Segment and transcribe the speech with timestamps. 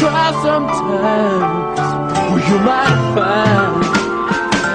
[0.00, 1.78] try sometimes.
[2.16, 3.84] Well, you might find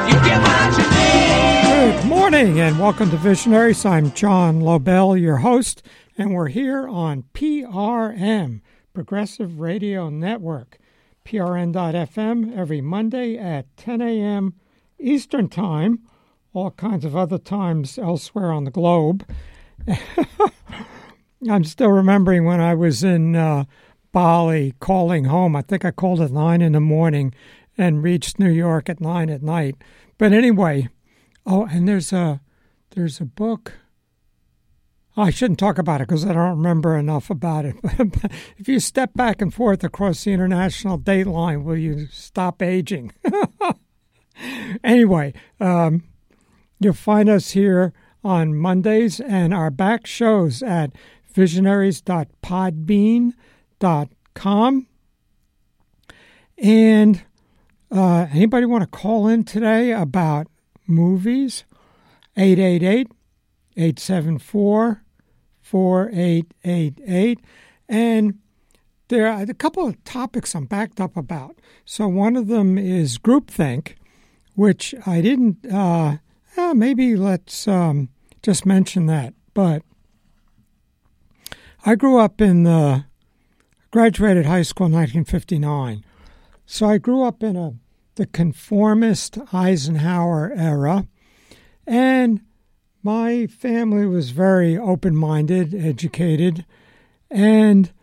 [0.07, 1.95] you get what you need.
[1.95, 3.85] Good morning and welcome to Visionaries.
[3.85, 5.81] I'm John Lobell, your host,
[6.15, 8.61] and we're here on PRN,
[8.93, 10.77] Progressive Radio Network,
[11.25, 14.53] PRN.FM, every Monday at 10 a.m.
[14.99, 16.01] Eastern Time,
[16.53, 19.25] all kinds of other times elsewhere on the globe.
[21.49, 23.65] I'm still remembering when I was in uh,
[24.15, 25.57] Bali calling home.
[25.57, 27.33] I think I called at 9 in the morning
[27.77, 29.75] and reached New York at 9 at night.
[30.17, 30.87] But anyway,
[31.45, 32.39] oh, and there's a
[32.91, 33.73] there's a book.
[35.17, 37.75] I shouldn't talk about it because I don't remember enough about it.
[37.97, 42.61] But if you step back and forth across the international date line, will you stop
[42.61, 43.11] aging?
[44.81, 46.03] anyway, um,
[46.79, 47.91] you'll find us here
[48.23, 50.93] on Mondays and our back shows at
[51.33, 53.33] visionaries.podbean.com.
[56.57, 57.23] And
[57.91, 60.47] uh, anybody want to call in today about
[60.87, 61.63] movies?
[62.37, 63.07] 888
[63.77, 65.03] 874
[65.61, 67.39] 4888.
[67.87, 68.39] And
[69.07, 71.57] there are a couple of topics I'm backed up about.
[71.85, 73.95] So one of them is groupthink,
[74.55, 76.17] which I didn't, uh,
[76.57, 78.09] eh, maybe let's um,
[78.41, 79.33] just mention that.
[79.53, 79.83] But
[81.85, 83.05] I grew up in the,
[83.95, 86.03] graduated high school in 1959.
[86.65, 87.75] So I grew up in a
[88.15, 91.07] the conformist Eisenhower era,
[91.87, 92.41] and
[93.01, 96.65] my family was very open minded, educated,
[97.31, 97.93] and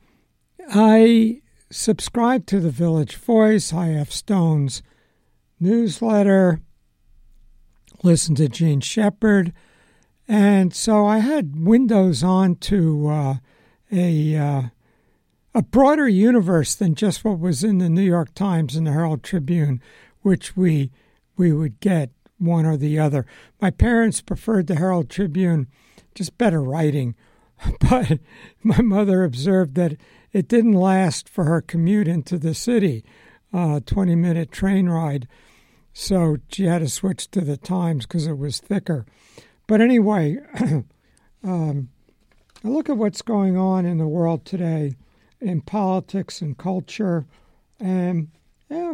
[0.71, 4.11] I subscribed to the Village Voice, I.F.
[4.11, 4.83] Stone's
[5.61, 6.63] newsletter,
[8.03, 9.53] listened to Jean Shepherd,
[10.27, 13.37] and so I had windows onto uh,
[13.93, 14.63] a uh,
[15.55, 19.23] a broader universe than just what was in the New York Times and the Herald
[19.23, 19.81] Tribune,
[20.23, 20.91] which we
[21.37, 23.27] we would get one or the other.
[23.61, 25.67] My parents preferred the Herald Tribune,
[26.15, 27.15] just better writing,
[27.81, 28.19] but
[28.63, 29.97] my mother observed that
[30.33, 33.05] it didn't last for her commute into the city,
[33.53, 35.29] a uh, 20 minute train ride.
[35.93, 39.05] So she had to switch to the Times because it was thicker.
[39.67, 40.39] But anyway,
[41.45, 41.91] um,
[42.63, 44.95] look at what's going on in the world today
[45.43, 47.27] in politics and culture,
[47.81, 48.29] and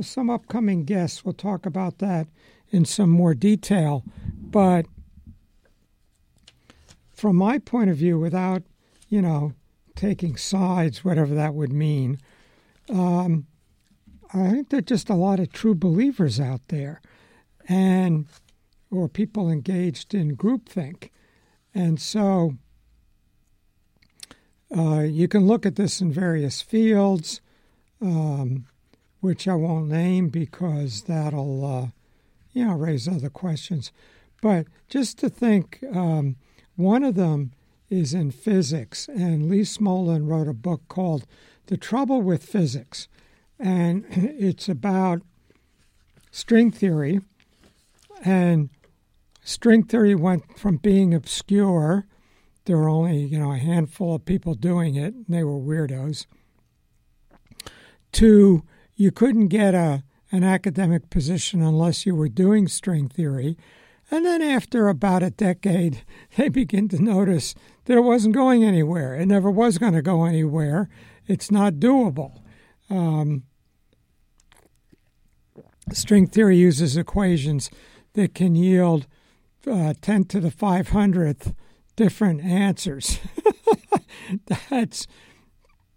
[0.00, 2.26] some upcoming guests will talk about that
[2.70, 4.02] in some more detail.
[4.34, 4.86] But
[7.12, 8.62] from my point of view, without
[9.08, 9.52] you know
[9.94, 12.18] taking sides, whatever that would mean,
[12.88, 13.46] um,
[14.32, 17.00] I think there are just a lot of true believers out there,
[17.68, 18.26] and
[18.90, 21.10] or people engaged in groupthink,
[21.74, 22.54] and so
[24.76, 27.40] uh, you can look at this in various fields,
[28.00, 28.66] um,
[29.20, 31.86] which I won't name because that'll, uh,
[32.52, 33.92] you know, raise other questions.
[34.40, 36.36] But just to think, um,
[36.76, 37.52] one of them
[37.90, 41.26] is in physics, and Lee Smolin wrote a book called
[41.66, 43.08] The Trouble with Physics,
[43.58, 45.22] and it's about
[46.30, 47.20] string theory.
[48.22, 48.68] And
[49.42, 52.06] string theory went from being obscure
[52.68, 56.26] there were only you know a handful of people doing it and they were weirdos.
[58.12, 58.62] Two,
[58.94, 63.56] you couldn't get a an academic position unless you were doing string theory.
[64.10, 66.04] And then after about a decade
[66.36, 67.54] they begin to notice
[67.86, 69.14] that it wasn't going anywhere.
[69.14, 70.90] It never was going to go anywhere.
[71.26, 72.42] It's not doable.
[72.90, 73.44] Um,
[75.92, 77.70] string theory uses equations
[78.12, 79.06] that can yield
[79.66, 81.54] uh, 10 to the 500th
[81.98, 83.18] different answers.
[84.70, 85.08] That's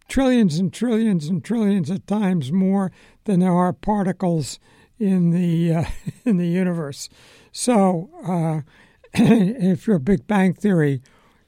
[0.09, 2.91] trillions and trillions and trillions of times more
[3.25, 4.59] than there are particles
[4.98, 5.83] in the uh,
[6.25, 7.07] in the universe.
[7.51, 8.62] So, uh,
[9.13, 11.03] if you're a Big Bang Theory,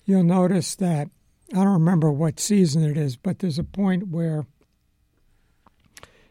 [0.05, 1.07] you'll notice that
[1.51, 4.45] I don't remember what season it is, but there's a point where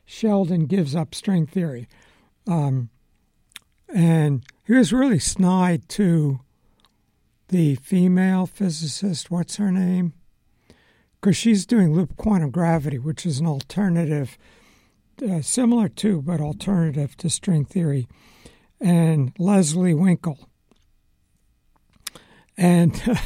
[0.04, 1.88] Sheldon gives up string theory,
[2.46, 2.88] um,
[3.92, 6.38] and he was really snide to
[7.52, 10.14] the female physicist, what's her name?
[11.20, 14.38] Because she's doing loop quantum gravity, which is an alternative,
[15.22, 18.08] uh, similar to, but alternative to string theory,
[18.81, 20.49] and Leslie Winkle.
[22.56, 23.00] And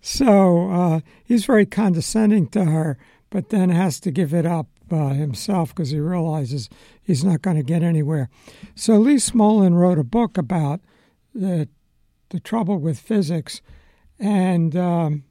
[0.00, 2.96] so uh, he's very condescending to her,
[3.28, 6.68] but then has to give it up uh, himself because he realizes
[7.02, 8.30] he's not going to get anywhere.
[8.76, 10.80] So Lee Smolin wrote a book about
[11.34, 11.68] the
[12.30, 13.60] the trouble with physics,
[14.18, 15.24] and um,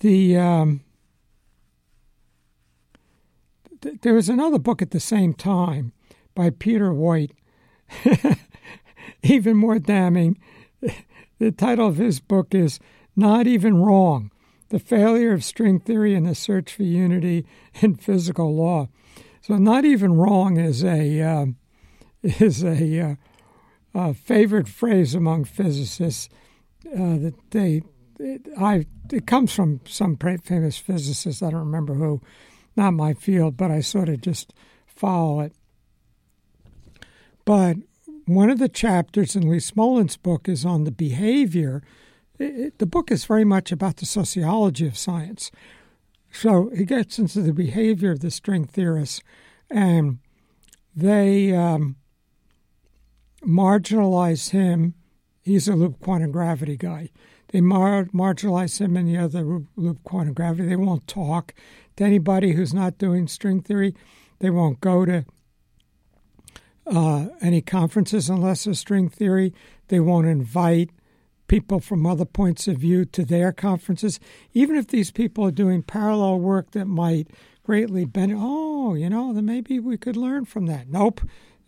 [0.00, 0.80] the um,
[3.80, 5.92] th- there was another book at the same time
[6.34, 7.30] by Peter Woit,
[9.22, 10.38] even more damning.
[11.40, 12.78] The title of his book is
[13.16, 14.30] Not Even Wrong
[14.68, 17.44] The Failure of String Theory and the Search for Unity
[17.82, 18.88] in Physical Law.
[19.46, 21.46] So, Not Even Wrong is a, uh,
[22.22, 23.14] is a, uh,
[23.94, 26.30] a favorite phrase among physicists
[26.86, 27.82] uh, that they
[28.18, 31.42] it, I it comes from some famous physicist.
[31.42, 32.22] I don't remember who,
[32.74, 34.54] not my field, but I sort of just
[34.86, 35.52] follow it.
[37.44, 37.76] But
[38.24, 41.82] one of the chapters in Lee Smolin's book is on the behavior.
[42.38, 45.50] It, the book is very much about the sociology of science.
[46.34, 49.22] So he gets into the behavior of the string theorists,
[49.70, 50.18] and
[50.94, 51.94] they um,
[53.40, 54.94] marginalize him.
[55.42, 57.10] He's a loop quantum gravity guy.
[57.48, 60.68] They mar- marginalize him and the other loop quantum gravity.
[60.68, 61.54] They won't talk
[61.96, 63.94] to anybody who's not doing string theory.
[64.40, 65.24] They won't go to
[66.84, 69.54] uh, any conferences unless it's string theory.
[69.86, 70.90] They won't invite
[71.54, 74.18] people from other points of view to their conferences,
[74.54, 77.28] even if these people are doing parallel work that might
[77.62, 78.40] greatly benefit.
[78.42, 80.88] Oh, you know, then maybe we could learn from that.
[80.88, 81.20] Nope.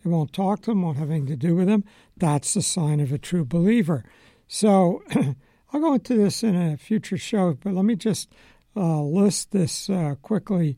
[0.03, 1.85] They won't talk to them, won't have anything to do with them.
[2.17, 4.03] That's the sign of a true believer.
[4.45, 5.03] So
[5.71, 8.29] I'll go into this in a future show, but let me just
[8.75, 10.75] uh, list this uh, quickly.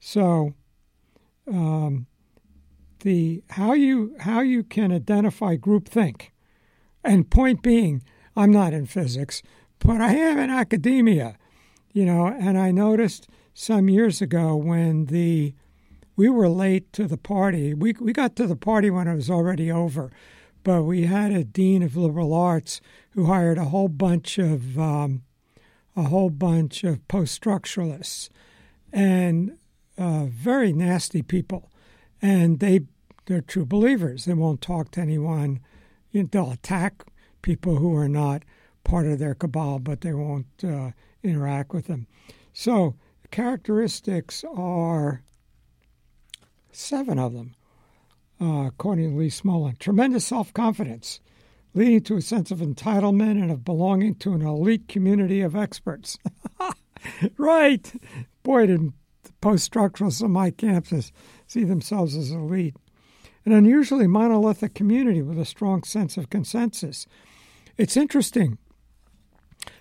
[0.00, 0.54] So,
[1.46, 2.08] um,
[3.02, 6.30] the how you how you can identify groupthink,
[7.04, 8.02] and point being,
[8.38, 9.42] I'm not in physics,
[9.80, 11.36] but I am in academia,
[11.92, 12.26] you know.
[12.26, 15.54] And I noticed some years ago when the
[16.16, 17.74] we were late to the party.
[17.74, 20.10] We we got to the party when it was already over,
[20.62, 22.80] but we had a dean of liberal arts
[23.10, 25.22] who hired a whole bunch of um,
[25.96, 28.28] a whole bunch of post structuralists
[28.92, 29.58] and
[29.98, 31.70] uh, very nasty people
[32.22, 32.80] and they
[33.26, 34.24] they're true believers.
[34.24, 35.60] They won't talk to anyone.
[36.12, 37.04] You know, they'll attack
[37.42, 38.44] people who are not
[38.84, 40.90] part of their cabal, but they won't uh,
[41.22, 42.06] interact with them.
[42.52, 42.96] So
[43.30, 45.22] characteristics are
[46.72, 47.54] seven of them,
[48.40, 49.78] uh, according to Lee Smolin.
[49.78, 51.20] Tremendous self confidence,
[51.74, 56.18] leading to a sense of entitlement and of belonging to an elite community of experts.
[57.36, 57.92] right.
[58.42, 58.92] Boy, did
[59.40, 61.12] post structuralists on my campus
[61.46, 62.76] see themselves as elite.
[63.44, 67.06] An unusually monolithic community with a strong sense of consensus.
[67.78, 68.58] It's interesting.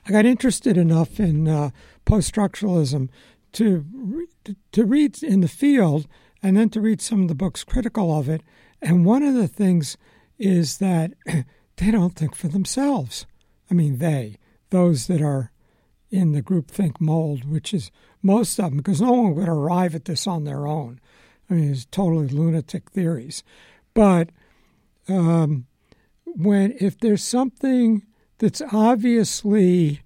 [0.08, 1.72] I got interested enough in uh,
[2.06, 3.10] post structuralism
[3.54, 6.08] to, re- to read in the field
[6.42, 8.42] and then to read some of the books critical of it.
[8.82, 9.98] And one of the things
[10.38, 11.14] is that
[11.78, 13.26] they don't think for themselves.
[13.70, 14.38] I mean, they,
[14.70, 15.52] those that are
[16.10, 17.92] in the groupthink mold, which is
[18.22, 21.02] most of them, because no one would arrive at this on their own.
[21.50, 23.44] I mean, it's totally lunatic theories.
[23.94, 24.30] But
[25.10, 25.67] um,
[26.38, 28.06] when if there's something
[28.38, 30.02] that's obviously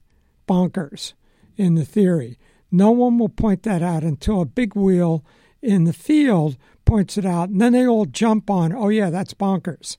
[0.48, 1.14] bonkers
[1.58, 2.40] in the theory,
[2.72, 5.26] no one will point that out until a big wheel
[5.62, 8.74] in the field points it out, and then they all jump on.
[8.74, 9.98] Oh yeah, that's bonkers.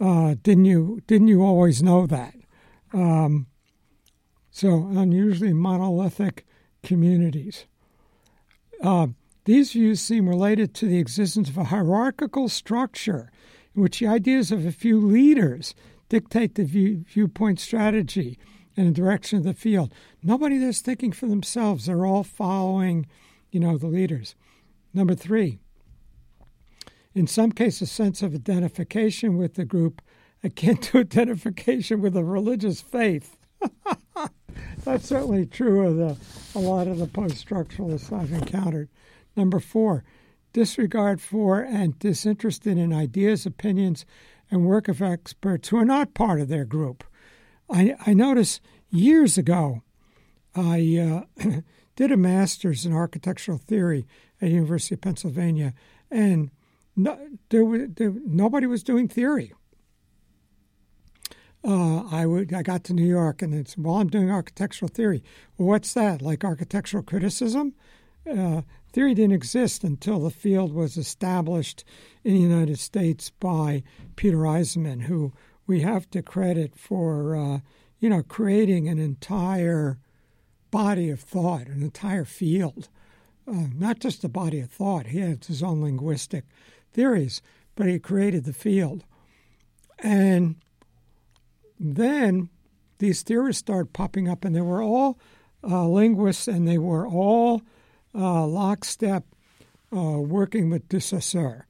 [0.00, 1.02] Uh, didn't you?
[1.06, 2.34] Didn't you always know that?
[2.92, 3.46] Um,
[4.50, 6.46] so unusually monolithic
[6.84, 7.66] communities.
[8.80, 9.08] Uh,
[9.44, 13.30] these views seem related to the existence of a hierarchical structure
[13.74, 15.74] in which the ideas of a few leaders
[16.08, 18.38] dictate the view, viewpoint strategy
[18.76, 19.92] and the direction of the field.
[20.22, 21.86] Nobody there's thinking for themselves.
[21.86, 23.06] They're all following,
[23.50, 24.34] you know, the leaders.
[24.92, 25.58] Number three,
[27.14, 30.02] in some cases, sense of identification with the group
[30.42, 33.36] akin to identification with a religious faith.
[34.84, 38.88] That's certainly true of the, a lot of the post structuralists I've encountered.
[39.36, 40.04] Number four,
[40.54, 44.06] disregard for and disinterested in ideas, opinions,
[44.50, 47.04] and work of experts who are not part of their group.
[47.68, 49.82] I, I noticed years ago,
[50.54, 51.60] I uh,
[51.96, 54.06] did a master's in architectural theory
[54.40, 55.74] at University of Pennsylvania,
[56.10, 56.50] and
[56.96, 57.18] no,
[57.48, 59.52] there, there, nobody was doing theory.
[61.66, 65.24] Uh, I would I got to New York and it's well I'm doing architectural theory.
[65.56, 66.20] What's that?
[66.20, 67.74] Like architectural criticism?
[68.30, 68.62] Uh,
[68.94, 71.82] Theory didn't exist until the field was established
[72.22, 73.82] in the United States by
[74.14, 75.32] Peter Eisenman, who
[75.66, 77.58] we have to credit for, uh,
[77.98, 79.98] you know, creating an entire
[80.70, 82.88] body of thought, an entire field.
[83.48, 85.08] Uh, not just a body of thought.
[85.08, 86.44] He had his own linguistic
[86.92, 87.42] theories,
[87.74, 89.02] but he created the field.
[89.98, 90.54] And
[91.80, 92.48] then
[92.98, 95.18] these theories started popping up, and they were all
[95.64, 97.60] uh, linguists, and they were all
[98.14, 99.24] uh, lockstep
[99.94, 101.66] uh, working with de Saussure.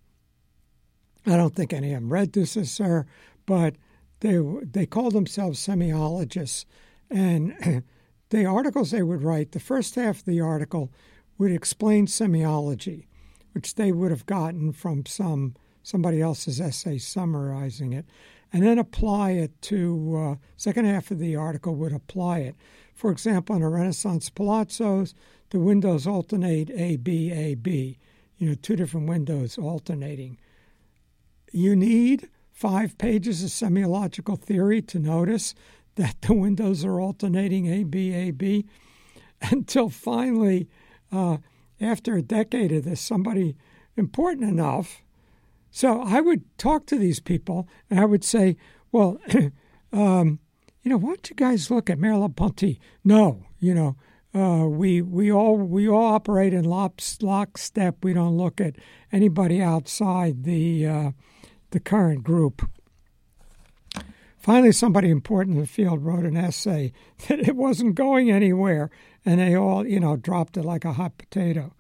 [1.27, 3.07] I don't think any of them read de Saussure,
[3.47, 3.77] but
[4.21, 6.65] they they called themselves semiologists,
[7.11, 7.85] and
[8.31, 10.91] the articles they would write, the first half of the article
[11.39, 13.07] would explain semiology,
[13.53, 18.07] which they would have gotten from some somebody else's essay summarizing it,
[18.53, 22.55] and then apply it to uh, second half of the article would apply it.
[22.95, 25.13] For example, in a Renaissance palazzos,
[25.55, 27.97] the windows alternate A B A B,
[28.39, 30.37] you know, two different windows alternating.
[31.53, 35.55] You need five pages of semiological theory to notice
[35.95, 38.67] that the windows are alternating A B A B
[39.41, 40.69] until finally,
[41.13, 41.37] uh,
[41.81, 43.55] after a decade of this, somebody
[43.97, 45.03] important enough
[45.71, 48.57] so I would talk to these people and I would say,
[48.91, 49.21] well,
[49.93, 50.41] um,
[50.83, 52.81] you know, why don't you guys look at Merleau-Ponty?
[53.05, 53.97] No, you know,
[54.35, 58.03] uh, we we all we all operate in lock, lockstep.
[58.03, 58.77] We don't look at
[59.13, 61.11] anybody outside the uh,
[61.71, 62.69] the current group.
[64.45, 66.93] Finally, somebody important in the field wrote an essay
[67.29, 68.91] that it wasn't going anywhere,
[69.25, 71.73] and they all, you know, dropped it like a hot potato.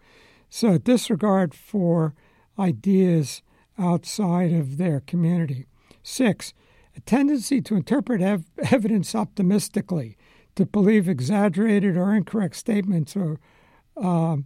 [0.49, 2.15] So, disregard for
[2.59, 3.43] ideas
[3.79, 5.67] outside of their community.
[6.03, 6.55] Six,
[6.97, 10.17] a tendency to interpret ev- evidence optimistically,
[10.57, 13.39] to believe exaggerated or incorrect statements or,
[13.97, 14.37] uh,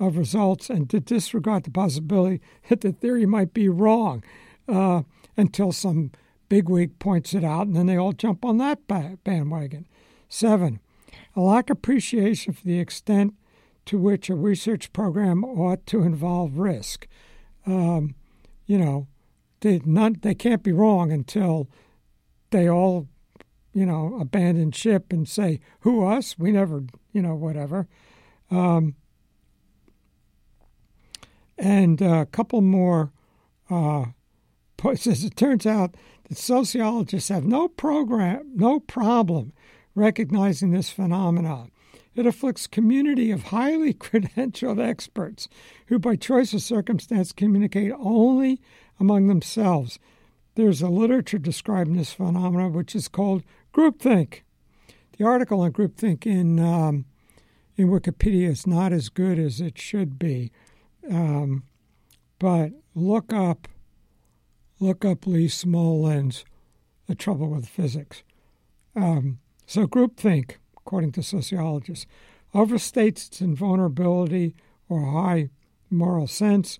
[0.00, 4.22] of results, and to disregard the possibility that the theory might be wrong
[4.68, 5.02] uh,
[5.36, 6.12] until some
[6.48, 8.86] bigwig points it out, and then they all jump on that
[9.24, 9.86] bandwagon.
[10.28, 10.80] Seven,
[11.34, 13.34] a lack of appreciation for the extent
[13.86, 17.08] to which a research program ought to involve risk.
[17.66, 18.14] Um,
[18.66, 19.08] you know,
[19.60, 21.68] they not they can't be wrong until
[22.50, 23.08] they all,
[23.78, 26.38] you know, abandon ship and say, "Who us?
[26.38, 27.86] We never, you know, whatever."
[28.50, 28.96] Um,
[31.56, 33.12] and a couple more
[33.70, 34.06] uh,
[34.94, 35.96] says it turns out
[36.28, 39.52] that sociologists have no program, no problem
[39.94, 41.70] recognizing this phenomenon.
[42.14, 45.48] It afflicts community of highly credentialed experts
[45.86, 48.60] who, by choice of circumstance, communicate only
[49.00, 49.98] among themselves.
[50.54, 53.44] There's a literature describing this phenomenon which is called
[53.74, 54.40] groupthink.
[55.16, 57.04] The article on groupthink in um,
[57.76, 60.50] in Wikipedia is not as good as it should be,
[61.10, 61.64] um,
[62.38, 63.68] but look up
[64.80, 66.44] look up Lee Smolins,
[67.06, 68.22] The Trouble with Physics.
[68.94, 70.56] Um, so groupthink
[70.88, 72.06] according to sociologists,
[72.54, 74.54] overstates its invulnerability
[74.88, 75.50] or high
[75.90, 76.78] moral sense,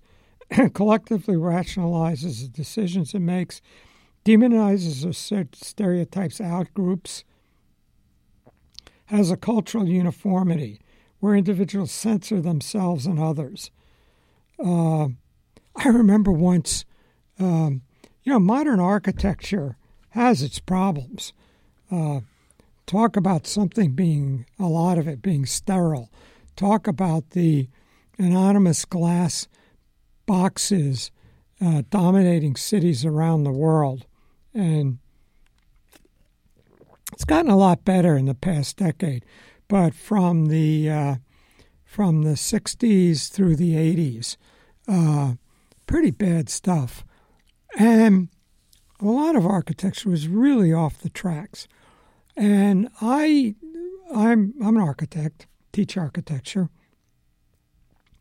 [0.73, 3.61] collectively rationalizes the decisions it makes,
[4.29, 7.23] demonizes or stereotypes out groups,
[9.05, 10.79] has a cultural uniformity
[11.19, 13.71] where individuals censor themselves and others.
[14.63, 15.07] Uh,
[15.75, 16.85] I remember once,
[17.39, 17.81] um,
[18.23, 19.77] you know, modern architecture
[20.09, 21.33] has its problems.
[21.91, 22.21] Uh,
[22.89, 26.09] Talk about something being, a lot of it being sterile.
[26.55, 27.69] Talk about the
[28.17, 29.47] anonymous glass
[30.25, 31.11] boxes
[31.61, 34.07] uh, dominating cities around the world.
[34.53, 34.99] And
[37.13, 39.25] it's gotten a lot better in the past decade.
[39.67, 41.15] But from the, uh,
[41.83, 44.37] from the 60s through the 80s,
[44.87, 45.33] uh,
[45.85, 47.03] pretty bad stuff.
[47.77, 48.29] And
[48.99, 51.67] a lot of architecture was really off the tracks.
[52.35, 53.55] And I,
[54.13, 56.69] I'm, I'm an architect, teach architecture,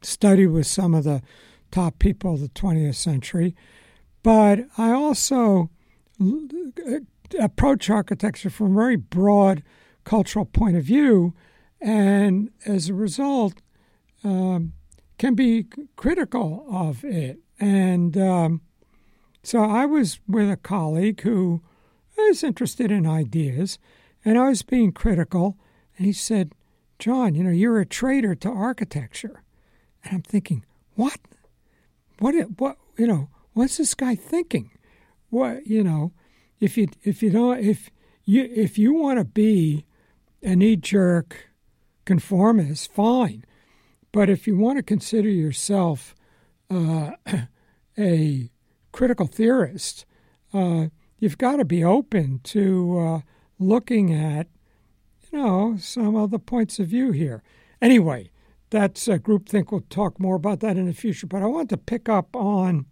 [0.03, 1.23] study with some of the
[1.71, 3.55] top people of the 20th century,
[4.23, 5.71] but I also
[7.39, 9.63] approach architecture from a very broad
[10.05, 11.35] cultural point of view,
[11.81, 13.61] and as a result,
[14.25, 14.73] um,
[15.19, 17.39] can be critical of it.
[17.61, 18.63] And um,
[19.43, 21.63] so I was with a colleague who
[22.17, 23.79] was interested in ideas,
[24.25, 25.57] and I was being critical.
[25.97, 26.53] And he said,
[26.99, 29.43] John, you know, you're a traitor to architecture.
[30.05, 31.19] And I'm thinking, what?
[32.19, 34.71] What, what, you know, what's this guy thinking?
[35.31, 36.13] What, you know,
[36.61, 37.91] if you, if you don't, if
[38.25, 39.85] you, if you want to be
[40.43, 41.49] a knee jerk
[42.05, 43.45] conformist, fine.
[44.13, 46.15] But if you want to consider yourself
[46.71, 47.13] uh,
[47.99, 48.51] a
[48.93, 50.07] critical theorist,
[50.53, 50.87] uh,
[51.19, 53.21] you've got to be open to uh,
[53.59, 54.47] looking at,
[55.31, 57.43] you know, some other points of view here.
[57.83, 58.31] Anyway,
[58.71, 59.71] that's a group groupthink.
[59.71, 61.27] We'll talk more about that in the future.
[61.27, 62.87] But I want to pick up on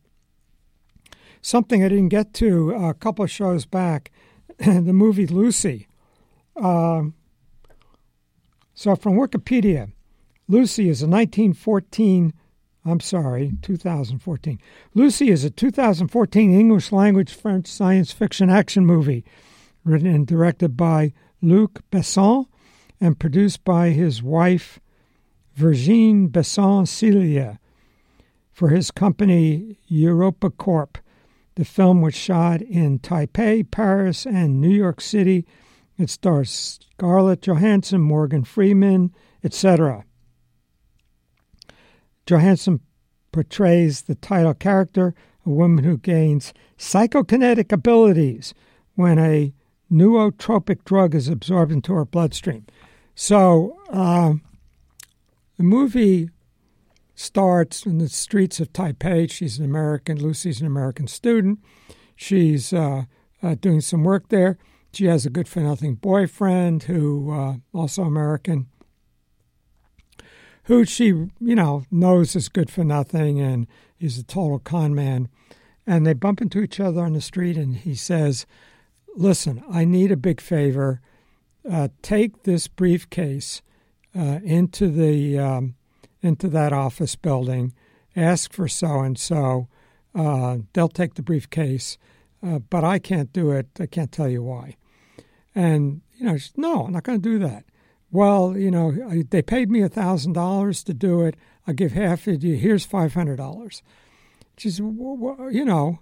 [1.47, 4.11] something I didn't get to a couple of shows back
[4.59, 5.87] the movie Lucy.
[6.57, 7.05] Uh,
[8.75, 9.93] So from Wikipedia,
[10.49, 12.35] Lucy is a 1914,
[12.85, 14.59] I'm sorry, 2014.
[14.95, 19.25] Lucy is a 2014 English language French science fiction action movie
[19.85, 22.47] written and directed by Luc Besson
[23.01, 24.81] and produced by his wife
[25.55, 27.59] Virginie Besson Silla
[28.53, 30.99] for his company Europa Corp.
[31.57, 35.47] The film was shot in Taipei, Paris, and New York City.
[35.99, 40.05] It stars Scarlett Johansson, Morgan Freeman, etc.
[42.27, 42.81] Johansson
[43.33, 45.15] portrays the title character,
[45.47, 48.53] a woman who gains psychokinetic abilities
[48.95, 49.55] when a
[49.91, 52.67] nootropic drug is absorbed into her bloodstream.
[53.15, 54.35] So uh,
[55.57, 56.29] the movie
[57.17, 59.29] starts in the streets of Taipei.
[59.29, 60.23] She's an American.
[60.23, 61.59] Lucy's an American student.
[62.15, 63.05] She's uh,
[63.43, 64.59] uh, doing some work there.
[64.93, 68.69] She has a good for nothing boyfriend who uh, also American
[70.67, 75.29] who she, you know, knows is good for nothing and he's a total con man.
[75.87, 78.45] And they bump into each other on the street, and he says,
[79.15, 81.01] Listen, I need a big favor.
[81.69, 83.63] Uh, take this briefcase
[84.13, 85.76] uh, into the um,
[86.27, 87.73] into that office building.
[88.15, 89.69] Ask for so and so.
[90.15, 91.99] They'll take the briefcase,
[92.43, 93.69] uh, but I can't do it.
[93.79, 94.77] I can't tell you why.
[95.55, 97.65] And you know, no, I'm not going to do that
[98.11, 98.93] well, you know,
[99.31, 101.37] they paid me $1,000 to do it.
[101.67, 102.57] I'll give half of you.
[102.57, 103.83] Here's $500.
[104.57, 105.99] She said, you know,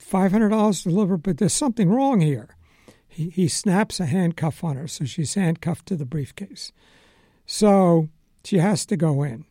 [0.00, 2.56] $500 delivered, but there's something wrong here.
[3.08, 6.70] He, he snaps a handcuff on her, so she's handcuffed to the briefcase.
[7.44, 8.08] So
[8.44, 9.44] she has to go in.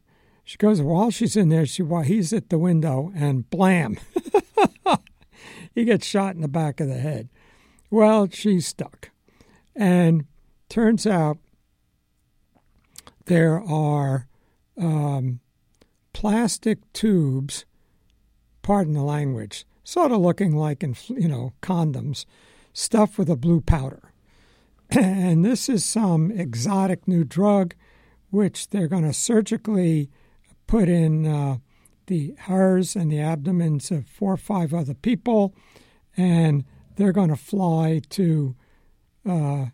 [0.43, 3.97] She goes, while she's in there, she while he's at the window, and blam,
[5.75, 7.29] he gets shot in the back of the head.
[7.91, 9.11] Well, she's stuck.
[9.75, 10.25] And
[10.67, 11.37] turns out
[13.25, 14.27] there are
[14.75, 15.39] um,
[16.13, 17.65] plastic tubes,
[18.63, 22.25] pardon the language, sort of looking like, you know, condoms,
[22.73, 24.11] stuffed with a blue powder.
[24.89, 27.75] and this is some exotic new drug
[28.29, 30.09] which they're going to surgically
[30.67, 31.57] put in uh,
[32.07, 35.53] the hers and the abdomens of four or five other people,
[36.17, 36.63] and
[36.95, 38.55] they're going to fly to
[39.27, 39.65] uh,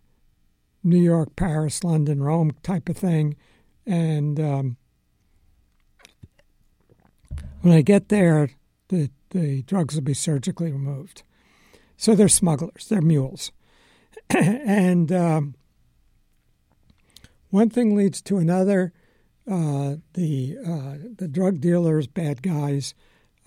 [0.83, 3.35] New York, Paris, London, Rome type of thing.
[3.85, 4.77] And um,
[7.61, 8.51] when I get there,
[8.89, 11.23] the, the drugs will be surgically removed.
[11.97, 13.51] So they're smugglers, they're mules.
[14.29, 15.55] and um,
[17.55, 18.91] one thing leads to another.
[19.49, 22.93] Uh, the uh, the drug dealers, bad guys,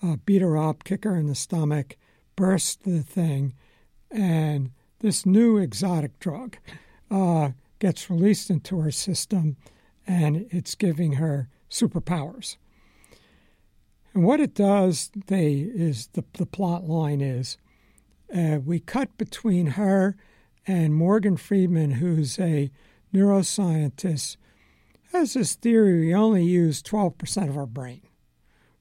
[0.01, 1.95] uh, beat her up, kick her in the stomach,
[2.35, 3.53] burst the thing,
[4.09, 6.57] and this new exotic drug
[7.11, 9.57] uh, gets released into her system
[10.07, 12.57] and it's giving her superpowers.
[14.15, 17.57] And what it does, they is the, the plot line is
[18.35, 20.17] uh, we cut between her
[20.65, 22.71] and Morgan Freeman, who's a
[23.13, 24.37] neuroscientist,
[25.11, 28.01] has this theory we only use 12% of our brain,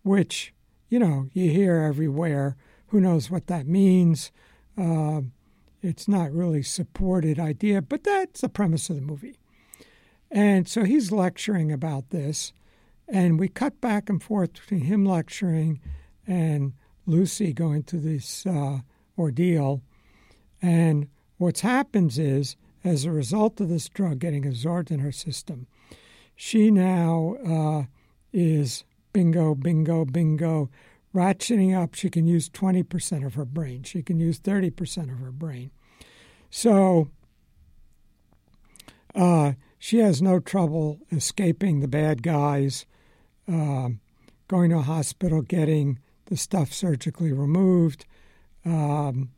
[0.03, 0.53] which,
[0.89, 2.57] you know, you hear everywhere.
[2.89, 4.31] Who knows what that means?
[4.77, 5.23] Uh,
[5.83, 9.39] it's not really supported idea, but that's the premise of the movie.
[10.31, 12.53] And so he's lecturing about this,
[13.09, 15.81] and we cut back and forth between him lecturing
[16.27, 16.75] and
[17.07, 18.81] Lucy going through this uh,
[19.19, 19.81] ordeal.
[20.61, 25.67] And what happens is, as a result of this drug getting absorbed in her system,
[26.37, 27.85] she now uh,
[28.33, 30.71] is bingo, bingo, bingo,
[31.15, 31.95] ratcheting up.
[31.95, 33.83] She can use 20% of her brain.
[33.83, 35.71] She can use 30% of her brain.
[36.51, 37.11] So
[39.15, 42.87] uh, she has no trouble escaping the bad guys,
[43.51, 43.91] uh,
[44.47, 48.05] going to a hospital, getting the stuff surgically removed.
[48.65, 49.31] Um,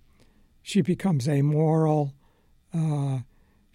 [0.63, 2.15] she becomes amoral.
[2.75, 3.21] Uh,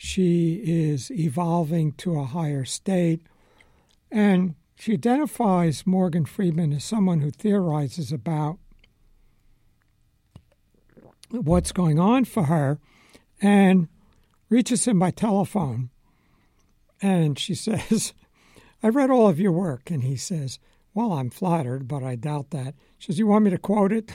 [0.06, 3.22] she is evolving to a higher state.
[4.12, 8.60] And she identifies Morgan Freeman as someone who theorizes about
[11.30, 12.80] what's going on for her
[13.42, 13.88] and
[14.50, 15.90] reaches him by telephone
[17.02, 18.14] and she says,
[18.82, 19.92] I read all of your work.
[19.92, 20.60] And he says,
[20.94, 22.76] Well, I'm flattered, but I doubt that.
[22.98, 24.12] She says, You want me to quote it?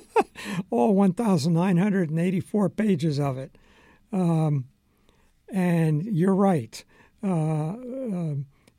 [0.70, 3.56] all 1,984 pages of it.
[4.12, 4.66] Um,
[5.52, 6.84] and you're right.
[7.22, 8.34] Uh, uh,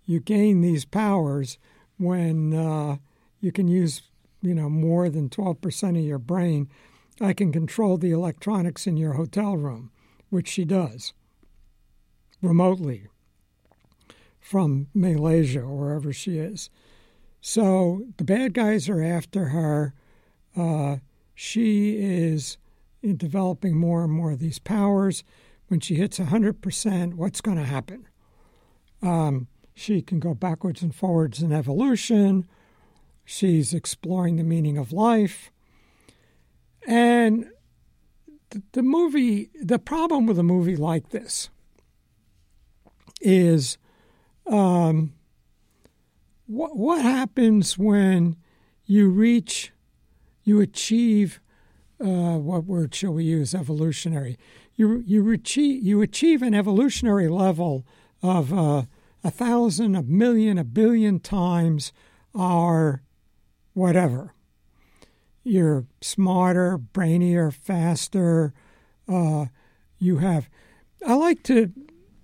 [0.06, 1.58] you gain these powers
[1.98, 2.98] when uh,
[3.40, 4.02] you can use,
[4.42, 6.70] you know, more than 12% of your brain.
[7.20, 9.92] I can control the electronics in your hotel room,
[10.30, 11.14] which she does
[12.42, 13.08] remotely
[14.40, 16.70] from Malaysia or wherever she is.
[17.42, 19.94] So the bad guys are after her.
[20.56, 20.98] Uh,
[21.36, 22.58] she is
[23.04, 25.24] developing more and more of these powers.
[25.72, 28.06] When she hits 100%, what's going to happen?
[29.02, 32.46] Um, she can go backwards and forwards in evolution.
[33.24, 35.50] She's exploring the meaning of life.
[36.86, 37.46] And
[38.50, 41.50] the, the movie, the problem with a movie like this
[43.22, 43.78] is
[44.48, 45.14] um,
[46.48, 48.36] what, what happens when
[48.84, 49.72] you reach,
[50.44, 51.40] you achieve,
[52.02, 53.56] uh, what word shall we use?
[53.56, 54.38] Evolutionary.
[54.82, 57.86] You, you, achieve, you achieve an evolutionary level
[58.24, 58.86] of uh,
[59.24, 61.94] a thousand, a million, a billion times
[62.34, 63.04] our
[63.74, 64.34] whatever.
[65.44, 68.56] You're smarter, brainier, faster.
[69.08, 69.46] Uh,
[70.00, 70.50] you have.
[71.06, 71.72] I like to.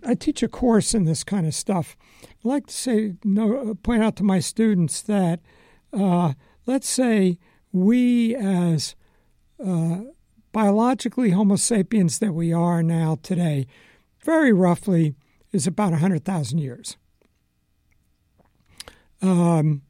[0.04, 1.96] I teach a course in this kind of stuff.
[2.24, 5.41] I like to say, no, point out to my students that,
[5.93, 6.34] uh,
[6.65, 7.38] let's say,
[7.72, 8.96] we as
[9.63, 10.00] uh,
[10.58, 13.67] biologically Homo sapiens that we are now today,
[14.26, 15.13] very roughly,
[15.52, 16.98] is about 100,000 years.
[19.22, 19.84] Um,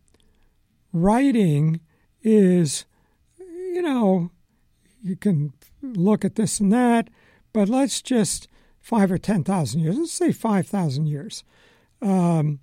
[0.92, 1.80] writing
[2.22, 2.84] is,
[3.40, 4.30] you know,
[5.02, 7.10] you can look at this and that,
[7.54, 8.50] but let's just
[8.82, 11.46] five or 10,000 years, let's say 5,000 years.
[12.02, 12.60] Um,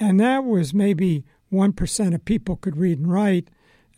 [0.00, 3.50] and that was maybe 1% of people could read and write.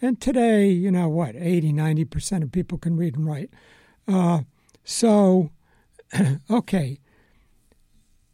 [0.04, 3.48] And today, you know what, 80, 90% of people can read and write.
[4.06, 4.40] Uh,
[4.84, 5.50] so,
[6.50, 6.98] okay,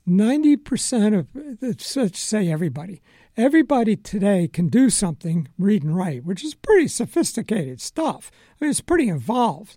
[0.09, 1.29] 90% of,
[1.63, 3.01] let's say everybody,
[3.37, 8.33] everybody today can do something, read and write, which is pretty sophisticated stuff.
[8.61, 9.77] I mean, it's pretty involved,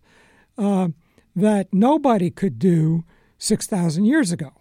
[0.58, 0.88] uh,
[1.36, 3.04] that nobody could do
[3.38, 4.52] 6,000 years ago.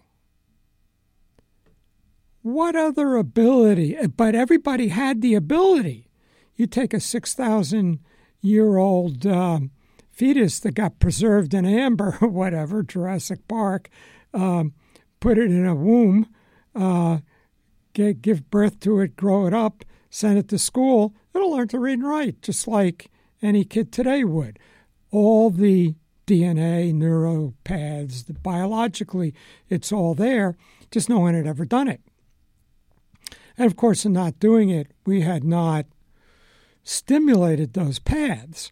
[2.43, 3.97] What other ability?
[4.15, 6.11] But everybody had the ability.
[6.55, 7.99] You take a 6,000
[8.41, 9.71] year old um,
[10.11, 13.89] fetus that got preserved in amber or whatever, Jurassic Park,
[14.33, 14.73] um,
[15.19, 16.27] put it in a womb,
[16.75, 17.19] uh,
[17.93, 21.79] get, give birth to it, grow it up, send it to school, it'll learn to
[21.79, 23.09] read and write just like
[23.41, 24.59] any kid today would.
[25.11, 25.95] All the
[26.27, 29.33] DNA, neuropaths, the, biologically,
[29.69, 30.55] it's all there,
[30.91, 32.01] just no one had ever done it.
[33.57, 35.85] And of course, in not doing it, we had not
[36.83, 38.71] stimulated those paths,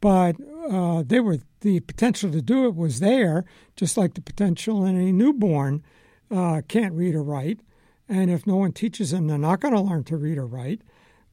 [0.00, 0.36] but
[0.70, 3.44] uh, they were the potential to do it was there,
[3.76, 5.82] just like the potential in a newborn
[6.30, 7.60] uh, can't read or write.
[8.08, 10.82] And if no one teaches them, they're not going to learn to read or write.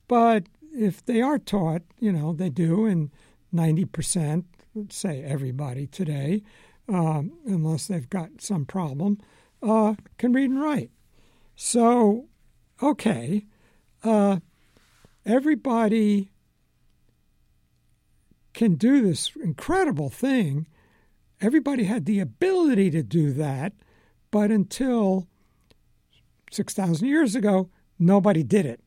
[0.07, 3.11] But if they are taught, you know, they do, and
[3.53, 4.45] 90%,
[4.89, 6.41] say everybody today,
[6.89, 9.19] um, unless they've got some problem,
[9.61, 10.91] uh, can read and write.
[11.55, 12.25] So,
[12.81, 13.45] okay,
[14.03, 14.39] uh,
[15.25, 16.29] everybody
[18.53, 20.67] can do this incredible thing.
[21.41, 23.73] Everybody had the ability to do that,
[24.31, 25.27] but until
[26.51, 28.79] 6,000 years ago, nobody did it.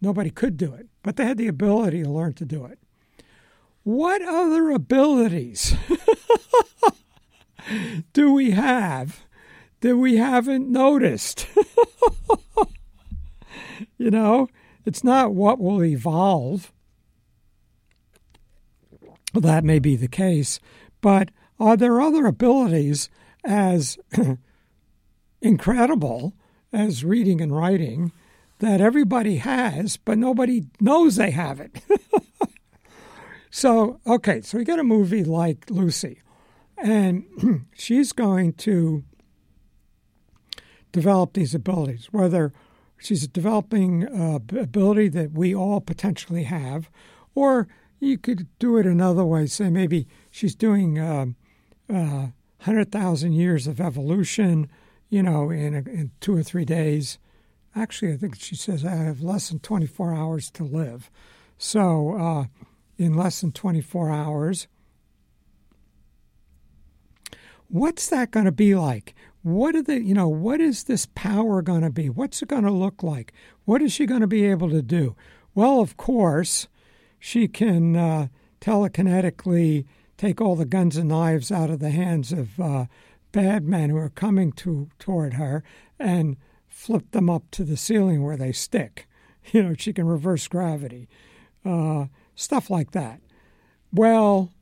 [0.00, 2.78] Nobody could do it, but they had the ability to learn to do it.
[3.84, 5.74] What other abilities
[8.12, 9.24] do we have
[9.80, 11.46] that we haven't noticed?
[13.98, 14.48] you know,
[14.84, 16.72] it's not what will evolve.
[19.34, 20.60] That may be the case,
[21.00, 23.08] but are there other abilities
[23.44, 23.98] as
[25.42, 26.34] incredible
[26.72, 28.12] as reading and writing
[28.58, 31.80] that everybody has, but nobody knows they have it.
[33.50, 36.22] so, okay, so we get a movie like Lucy,
[36.78, 37.24] and
[37.74, 39.02] she's going to
[40.92, 42.52] develop these abilities, whether
[43.02, 46.90] she's developing uh, ability that we all potentially have,
[47.34, 47.68] or
[48.00, 49.46] you could do it another way.
[49.46, 51.26] Say maybe she's doing uh,
[51.88, 54.68] uh, 100,000 years of evolution
[55.12, 57.18] you know, in, a, in two or three days.
[57.76, 61.10] Actually, I think she says I have less than 24 hours to live.
[61.58, 62.44] So, uh,
[62.96, 64.68] in less than 24 hours,
[67.68, 69.14] what's that going to be like?
[69.42, 72.08] What are the, you know, what is this power going to be?
[72.08, 73.32] What's it going to look like?
[73.64, 75.16] What is she going to be able to do?
[75.54, 76.68] Well, of course,
[77.18, 78.28] she can uh,
[78.60, 79.84] telekinetically
[80.16, 82.86] take all the guns and knives out of the hands of uh,
[83.32, 85.64] bad men who are coming to toward her
[85.98, 86.36] and
[86.68, 89.06] flip them up to the ceiling where they stick.
[89.50, 91.08] You know, she can reverse gravity,
[91.64, 92.04] uh,
[92.36, 93.20] stuff like that.
[93.92, 94.52] Well,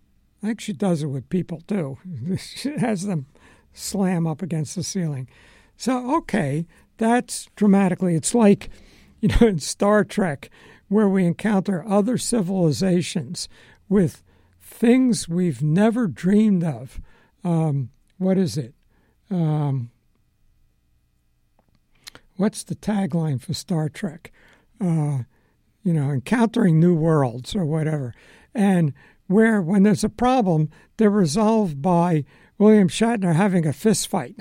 [0.43, 1.99] I think she does it with people too.
[2.39, 3.27] she has them
[3.73, 5.29] slam up against the ceiling.
[5.77, 6.67] So, okay,
[6.99, 8.15] that's dramatically.
[8.15, 8.69] It's like,
[9.21, 10.51] you know, in Star Trek,
[10.89, 13.49] where we encounter other civilizations
[13.89, 14.23] with
[14.61, 17.01] things we've never dreamed of.
[17.45, 18.75] Um, what is it?
[19.31, 19.91] Um,
[22.37, 24.33] what's the tagline for Star Trek?
[24.81, 25.21] Uh,
[25.83, 28.15] you know, encountering new worlds or whatever.
[28.55, 28.93] And
[29.27, 32.25] where, when there's a problem, they're resolved by
[32.61, 34.37] William Shatner having a fist fight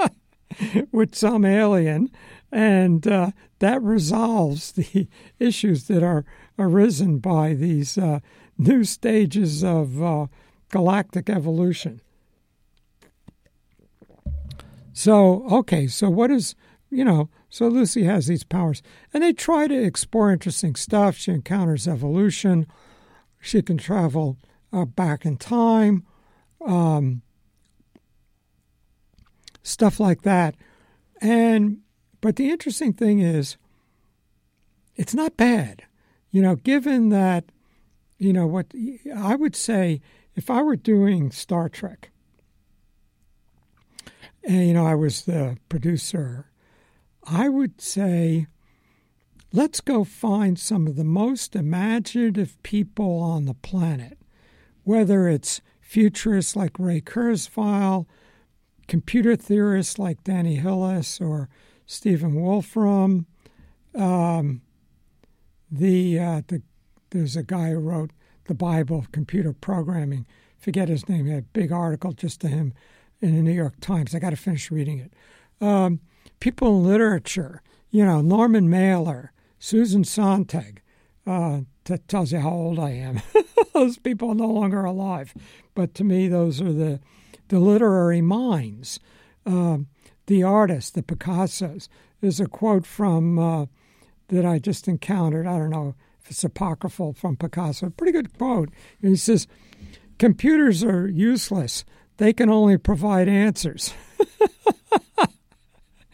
[0.92, 2.10] with some alien.
[2.50, 5.06] And uh, that resolves the
[5.38, 6.24] issues that are
[6.58, 8.18] arisen by these uh,
[8.58, 10.26] new stages of uh,
[10.70, 12.00] galactic evolution.
[14.92, 16.56] So, okay, so what is,
[16.90, 18.82] you know, so Lucy has these powers,
[19.14, 21.16] and they try to explore interesting stuff.
[21.16, 22.66] She encounters evolution,
[23.40, 24.36] she can travel
[24.72, 26.04] uh, back in time,
[26.66, 27.22] um,
[29.62, 30.54] stuff like that.
[31.20, 31.78] And,
[32.20, 33.56] but the interesting thing is,
[34.96, 35.84] it's not bad.
[36.30, 37.44] You know, given that,
[38.18, 38.66] you know, what
[39.16, 40.00] I would say
[40.34, 42.10] if I were doing Star Trek,
[44.44, 46.46] and, you know, I was the producer,
[47.24, 48.46] I would say,
[49.52, 54.18] let's go find some of the most imaginative people on the planet,
[54.82, 55.60] whether it's
[55.92, 58.06] futurists like Ray Kurzweil,
[58.88, 61.50] computer theorists like Danny Hillis or
[61.84, 63.26] Stephen Wolfram.
[63.94, 64.62] Um,
[65.70, 66.62] the, uh, the
[67.10, 68.10] there's a guy who wrote
[68.46, 70.24] the Bible of computer programming.
[70.56, 71.26] Forget his name.
[71.26, 72.72] He had a big article just to him
[73.20, 74.14] in the New York Times.
[74.14, 75.12] I got to finish reading it.
[75.62, 76.00] Um,
[76.40, 80.80] people in literature, you know, Norman Mailer, Susan Sontag.
[81.26, 83.22] Uh, that tells you how old I am.
[83.74, 85.34] those people are no longer alive,
[85.74, 87.00] but to me, those are the
[87.48, 88.98] the literary minds,
[89.44, 89.78] uh,
[90.26, 91.88] the artists, the Picassos.
[92.20, 93.66] There's a quote from uh,
[94.28, 95.46] that I just encountered.
[95.46, 97.90] I don't know if it's apocryphal from Picasso.
[97.90, 98.70] Pretty good quote.
[99.02, 99.46] And he says,
[100.18, 101.84] "Computers are useless
[102.22, 103.92] they can only provide answers.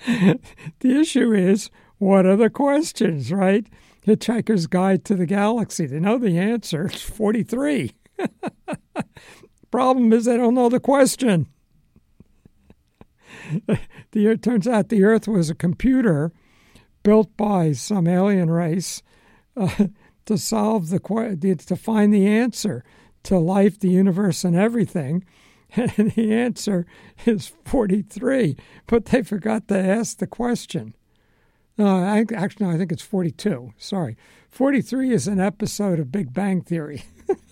[0.06, 0.40] the
[0.80, 3.66] issue is what are the questions, right?
[4.08, 5.86] Hitchhiker's Guide to the Galaxy.
[5.86, 6.86] They know the answer.
[6.86, 7.92] It's 43.
[9.70, 11.46] Problem is, they don't know the question.
[13.66, 16.32] the, it turns out the Earth was a computer
[17.02, 19.02] built by some alien race
[19.56, 19.86] uh,
[20.26, 20.98] to solve the
[21.66, 22.84] to find the answer
[23.24, 25.24] to life, the universe, and everything.
[25.76, 26.86] And the answer
[27.26, 30.94] is 43, but they forgot to ask the question.
[31.78, 33.72] Uh, I, actually, no, I think it's 42.
[33.78, 34.16] Sorry.
[34.50, 37.04] 43 is an episode of Big Bang Theory.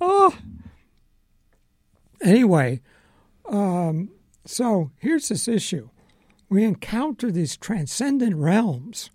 [0.00, 0.34] oh.
[2.22, 2.80] Anyway,
[3.48, 4.10] um,
[4.46, 5.90] so here's this issue.
[6.48, 9.10] We encounter these transcendent realms.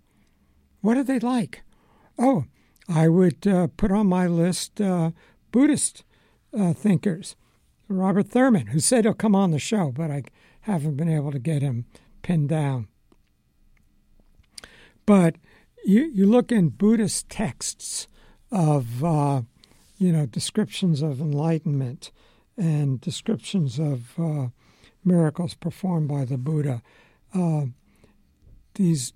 [0.80, 1.62] What are they like?
[2.18, 2.44] Oh,
[2.88, 5.10] I would uh, put on my list uh,
[5.50, 6.04] Buddhist
[6.56, 7.36] uh, thinkers.
[7.88, 10.24] Robert Thurman, who said he'll come on the show, but I
[10.62, 11.86] haven't been able to get him
[12.28, 12.86] pinned down.
[15.06, 15.36] But
[15.82, 18.06] you, you look in Buddhist texts
[18.52, 19.40] of, uh,
[19.96, 22.10] you know, descriptions of enlightenment
[22.58, 24.48] and descriptions of uh,
[25.02, 26.82] miracles performed by the Buddha.
[27.34, 27.66] Uh,
[28.74, 29.14] these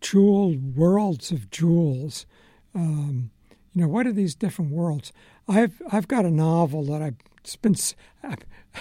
[0.00, 2.24] jeweled worlds of jewels.
[2.72, 3.32] Um,
[3.72, 5.12] you know, what are these different worlds?
[5.48, 7.16] I've I've got a novel that I've
[7.62, 7.74] been.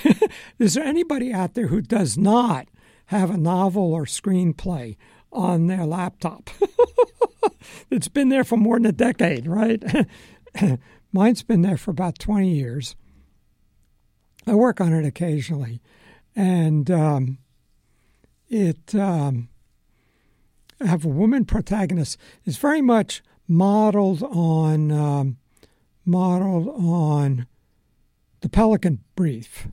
[0.60, 2.68] is there anybody out there who does not
[3.18, 4.98] have a novel or screenplay
[5.32, 6.50] on their laptop?
[7.90, 9.84] it's been there for more than a decade, right?
[11.12, 12.96] Mine's been there for about twenty years.
[14.46, 15.82] I work on it occasionally,
[16.36, 17.38] and um,
[18.50, 18.94] it.
[18.96, 19.50] Um,
[20.82, 22.18] I have a woman protagonist.
[22.44, 25.38] It's very much modeled on um,
[26.06, 27.48] modeled on
[28.42, 29.68] the Pelican Brief,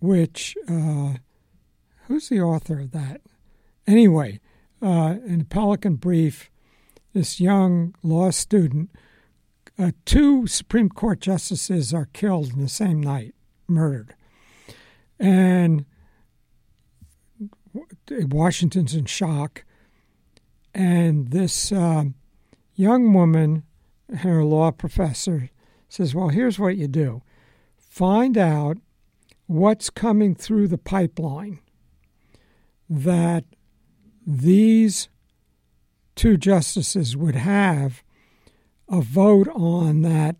[0.00, 1.14] which uh,
[2.12, 3.22] who's the author of that?
[3.86, 4.38] Anyway,
[4.82, 6.50] uh, in Pelican Brief,
[7.14, 8.90] this young law student,
[9.78, 13.34] uh, two Supreme Court justices are killed in the same night,
[13.66, 14.14] murdered,
[15.18, 15.86] and
[18.10, 19.64] Washington's in shock.
[20.74, 22.04] And this uh,
[22.74, 23.62] young woman
[24.18, 25.48] her law professor
[25.88, 27.22] says, Well, here's what you do
[27.78, 28.76] find out
[29.46, 31.60] what's coming through the pipeline
[33.00, 33.44] that
[34.26, 35.08] these
[36.14, 38.02] two justices would have
[38.88, 40.36] a vote on that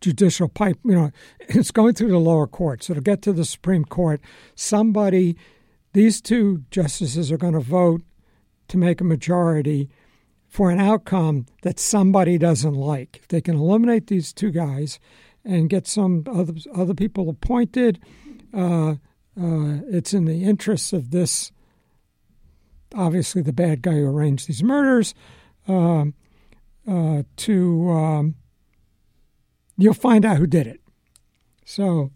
[0.00, 0.78] judicial pipe.
[0.84, 4.20] You know, it's going through the lower court, so to get to the Supreme Court,
[4.54, 5.36] somebody,
[5.94, 8.02] these two justices are going to vote
[8.68, 9.88] to make a majority
[10.46, 13.18] for an outcome that somebody doesn't like.
[13.22, 15.00] If they can eliminate these two guys
[15.44, 18.00] and get some other other people appointed,
[18.52, 18.94] uh,
[19.40, 21.50] uh, it's in the interests of this.
[22.94, 25.14] Obviously, the bad guy who arranged these murders.
[25.68, 26.06] Uh,
[26.86, 28.34] uh to um,
[29.76, 30.80] you'll find out who did it.
[31.64, 32.10] So,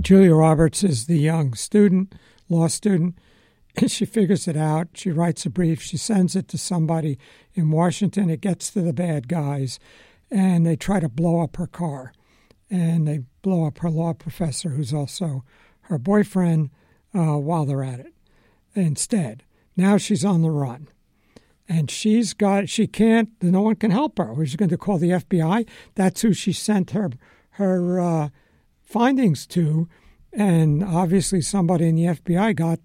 [0.00, 2.14] Julia Roberts is the young student,
[2.48, 3.18] law student,
[3.76, 4.88] and she figures it out.
[4.94, 7.18] She writes a brief, she sends it to somebody
[7.54, 8.30] in Washington.
[8.30, 9.78] It gets to the bad guys,
[10.30, 12.12] and they try to blow up her car.
[12.70, 15.44] And they blow up her law professor, who's also
[15.82, 16.70] her boyfriend,
[17.14, 18.14] uh, while they're at it.
[18.74, 19.44] Instead,
[19.76, 20.88] now she's on the run.
[21.68, 24.34] And she's got she can't no one can help her.
[24.44, 27.10] She's going to call the fbi that's who she sent her
[27.50, 28.28] her uh,
[28.82, 29.88] findings to.
[30.32, 32.80] And obviously somebody in the fbi got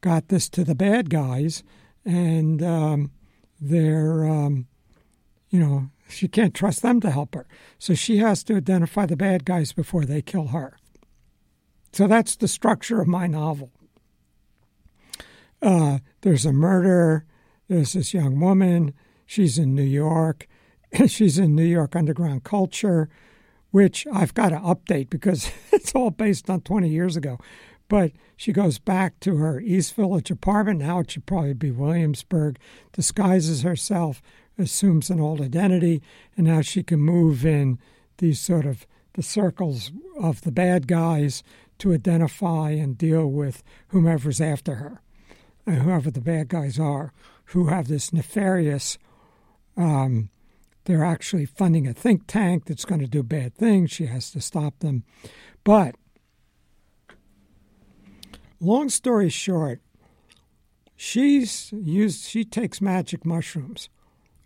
[0.00, 1.62] got this to the bad guys.
[2.04, 3.10] And um,
[3.60, 4.66] they're um,
[5.48, 7.46] you know she can't trust them to help her.
[7.78, 10.76] So she has to identify the bad guys before they kill her.
[11.92, 13.72] So that's the structure of my novel
[15.62, 17.24] uh, there's a murder
[17.68, 18.94] there's this young woman.
[19.24, 20.46] She's in New York.
[21.06, 23.08] She's in New York underground culture,
[23.70, 27.38] which I've got to update because it's all based on 20 years ago.
[27.88, 30.80] But she goes back to her East Village apartment.
[30.80, 32.58] Now it should probably be Williamsburg,
[32.92, 34.20] disguises herself,
[34.58, 36.02] assumes an old identity,
[36.36, 37.78] and now she can move in
[38.18, 41.42] these sort of the circles of the bad guys
[41.78, 45.00] to identify and deal with whomever's after her,
[45.74, 47.12] whoever the bad guys are
[47.46, 48.98] who have this nefarious.
[49.76, 50.30] Um,
[50.84, 53.90] they're actually funding a think tank that's going to do bad things.
[53.90, 55.04] She has to stop them.
[55.64, 55.96] But
[58.60, 59.80] long story short,
[60.94, 62.24] she's used.
[62.24, 63.88] She takes magic mushrooms.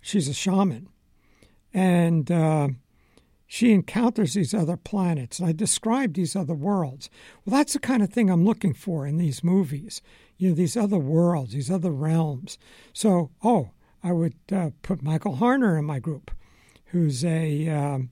[0.01, 0.89] She's a shaman,
[1.75, 2.69] and uh,
[3.47, 5.43] she encounters these other planets.
[5.43, 7.11] I describe these other worlds.
[7.45, 10.01] Well, that's the kind of thing I'm looking for in these movies
[10.41, 12.57] you know, these other worlds, these other realms.
[12.95, 13.73] So, oh,
[14.03, 16.31] I would uh, put Michael Harner in my group,
[16.87, 18.11] who's a um,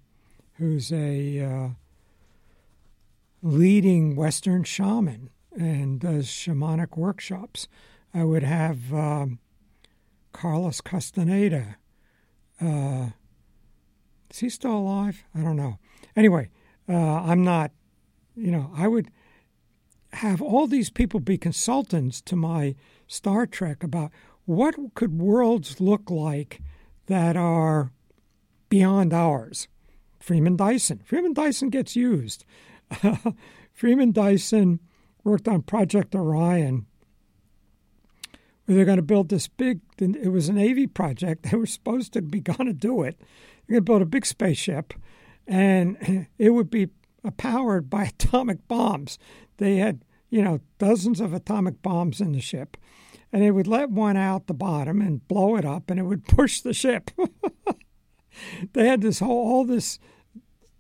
[0.58, 1.68] who's a uh,
[3.42, 7.66] leading Western shaman and does shamanic workshops.
[8.12, 9.38] I would have um,
[10.32, 11.76] Carlos Castaneda.
[12.60, 13.08] Uh,
[14.30, 15.24] is he still alive?
[15.34, 15.78] I don't know.
[16.14, 16.50] Anyway,
[16.90, 17.70] uh, I'm not.
[18.36, 19.10] You know, I would
[20.14, 22.74] have all these people be consultants to my
[23.06, 24.10] Star Trek about
[24.44, 26.60] what could worlds look like
[27.06, 27.92] that are
[28.68, 29.68] beyond ours.
[30.20, 31.00] Freeman Dyson.
[31.04, 32.44] Freeman Dyson gets used.
[33.72, 34.80] Freeman Dyson
[35.24, 36.86] worked on Project Orion,
[38.64, 39.80] where they're going to build this big.
[39.98, 41.46] It was a Navy project.
[41.50, 43.18] They were supposed to be going to do it.
[43.66, 44.94] They're going to build a big spaceship,
[45.46, 46.88] and it would be
[47.30, 49.18] powered by atomic bombs.
[49.58, 52.76] They had, you know, dozens of atomic bombs in the ship,
[53.32, 56.24] and they would let one out the bottom and blow it up, and it would
[56.28, 57.10] push the ship.
[58.72, 59.98] they had this whole all this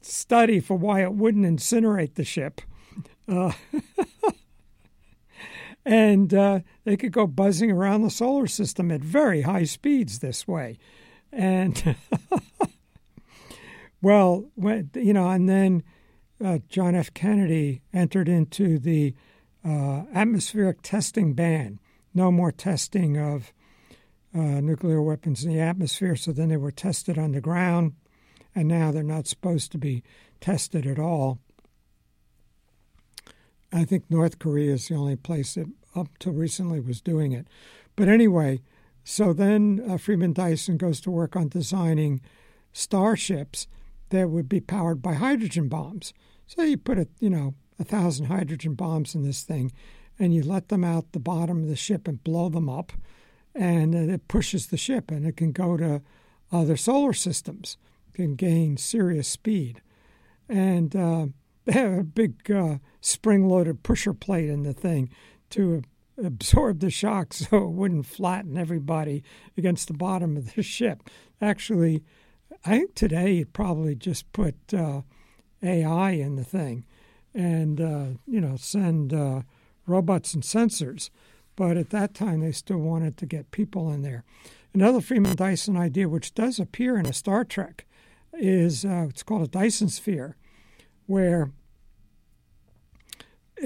[0.00, 2.60] study for why it wouldn't incinerate the ship.
[3.28, 3.52] Uh,
[5.84, 10.46] and uh, they could go buzzing around the solar system at very high speeds this
[10.46, 10.78] way.
[11.32, 11.96] And,
[14.02, 15.82] well, when, you know, and then
[16.44, 17.12] uh, John F.
[17.14, 19.14] Kennedy entered into the
[19.64, 21.80] uh, atmospheric testing ban.
[22.14, 23.52] No more testing of
[24.34, 26.16] uh, nuclear weapons in the atmosphere.
[26.16, 27.94] So then they were tested on the ground,
[28.54, 30.02] and now they're not supposed to be
[30.40, 31.38] tested at all.
[33.72, 37.46] I think North Korea is the only place that up till recently was doing it.
[37.96, 38.62] But anyway,
[39.04, 42.20] so then uh, Freeman Dyson goes to work on designing
[42.72, 43.66] starships
[44.10, 46.12] that would be powered by hydrogen bombs.
[46.46, 49.72] So you put a you know a thousand hydrogen bombs in this thing,
[50.18, 52.92] and you let them out the bottom of the ship and blow them up,
[53.54, 56.02] and it pushes the ship, and it can go to
[56.50, 57.76] other solar systems,
[58.14, 59.82] can gain serious speed,
[60.48, 61.26] and uh,
[61.66, 65.10] they have a big uh, spring-loaded pusher plate in the thing
[65.50, 65.82] to
[66.24, 69.22] absorb the shock so it wouldn't flatten everybody
[69.56, 71.02] against the bottom of the ship.
[71.40, 72.02] Actually,
[72.64, 75.02] I think today you'd probably just put uh,
[75.62, 76.84] AI in the thing
[77.34, 79.42] and, uh, you know, send uh,
[79.86, 81.10] robots and sensors.
[81.56, 84.24] But at that time, they still wanted to get people in there.
[84.72, 87.84] Another Freeman Dyson idea, which does appear in a Star Trek
[88.32, 90.36] is uh, it's called a Dyson sphere,
[91.06, 91.50] where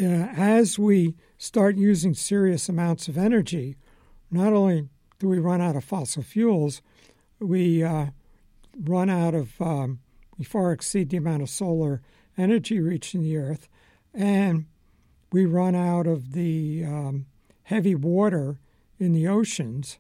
[0.00, 3.76] uh, as we start using serious amounts of energy,
[4.30, 6.80] not only do we run out of fossil fuels,
[7.38, 8.06] we uh,
[8.78, 10.00] run out of, um,
[10.38, 12.02] we far exceed the amount of solar
[12.36, 13.68] energy reaching the Earth,
[14.14, 14.66] and
[15.30, 17.26] we run out of the um,
[17.64, 18.58] heavy water
[18.98, 19.98] in the oceans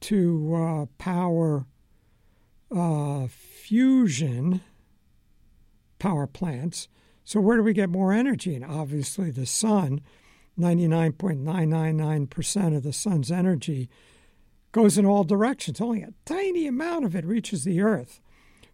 [0.00, 1.66] to uh, power
[2.74, 4.60] uh, fusion
[5.98, 6.88] power plants.
[7.24, 8.54] So, where do we get more energy?
[8.54, 10.02] And obviously, the sun,
[10.58, 13.88] 99.999% of the sun's energy
[14.74, 15.80] goes in all directions.
[15.80, 18.20] Only a tiny amount of it reaches the Earth.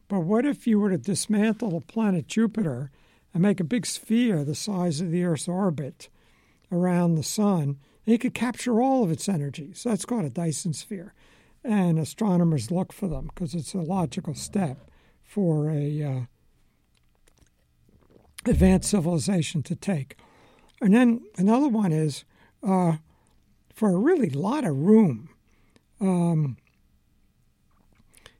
[0.08, 2.90] But what if you were to dismantle the planet Jupiter
[3.34, 6.08] and make a big sphere the size of the Earth's orbit
[6.72, 7.78] around the sun?
[8.06, 9.72] It could capture all of its energy.
[9.74, 11.12] So that's called a Dyson sphere.
[11.62, 14.90] And astronomers look for them because it's a logical step
[15.22, 16.20] for a uh,
[18.46, 20.16] advanced civilization to take.
[20.80, 22.24] And then another one is
[22.66, 22.96] uh,
[23.74, 25.29] for a really lot of room.
[26.00, 26.56] Um,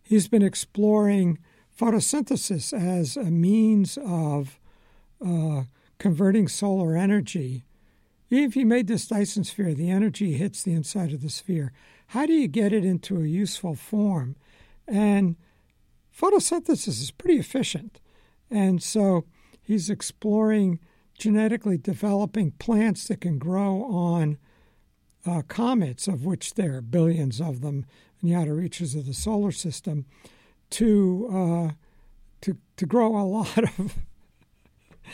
[0.02, 1.38] he's been exploring
[1.78, 4.58] photosynthesis as a means of
[5.24, 5.64] uh,
[5.98, 7.64] converting solar energy.
[8.30, 11.72] If you made this Dyson sphere, the energy hits the inside of the sphere.
[12.08, 14.36] How do you get it into a useful form?
[14.86, 15.36] And
[16.16, 18.00] photosynthesis is pretty efficient.
[18.50, 19.24] And so
[19.60, 20.80] he's exploring
[21.18, 24.38] genetically developing plants that can grow on
[25.26, 27.86] uh, comets, of which there are billions of them
[28.22, 30.06] in the outer reaches of the solar system,
[30.70, 31.74] to uh,
[32.40, 33.98] to to grow a lot of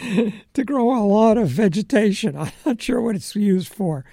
[0.54, 2.36] to grow a lot of vegetation.
[2.38, 4.04] I'm not sure what it's used for,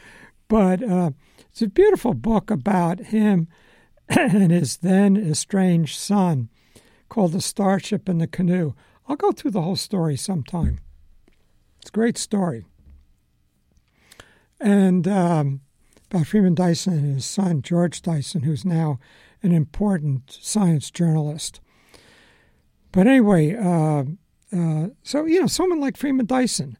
[0.47, 1.11] but uh,
[1.49, 3.47] it's a beautiful book about him
[4.09, 6.49] and his then estranged son,
[7.09, 8.73] called "The Starship and the Canoe."
[9.05, 10.79] I'll go through the whole story sometime.
[11.81, 12.65] It's a great story.
[14.61, 15.59] And um,
[16.13, 18.99] about Freeman Dyson and his son, George Dyson, who's now
[19.41, 21.59] an important science journalist.
[22.91, 24.03] But anyway, uh,
[24.55, 26.77] uh, so, you know, someone like Freeman Dyson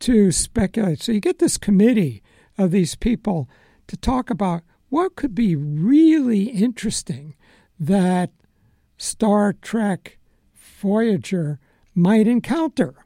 [0.00, 1.00] to speculate.
[1.00, 2.24] So you get this committee
[2.58, 3.48] of these people
[3.86, 7.36] to talk about what could be really interesting
[7.78, 8.30] that
[8.96, 10.18] Star Trek
[10.54, 11.60] Voyager
[11.94, 12.96] might encounter.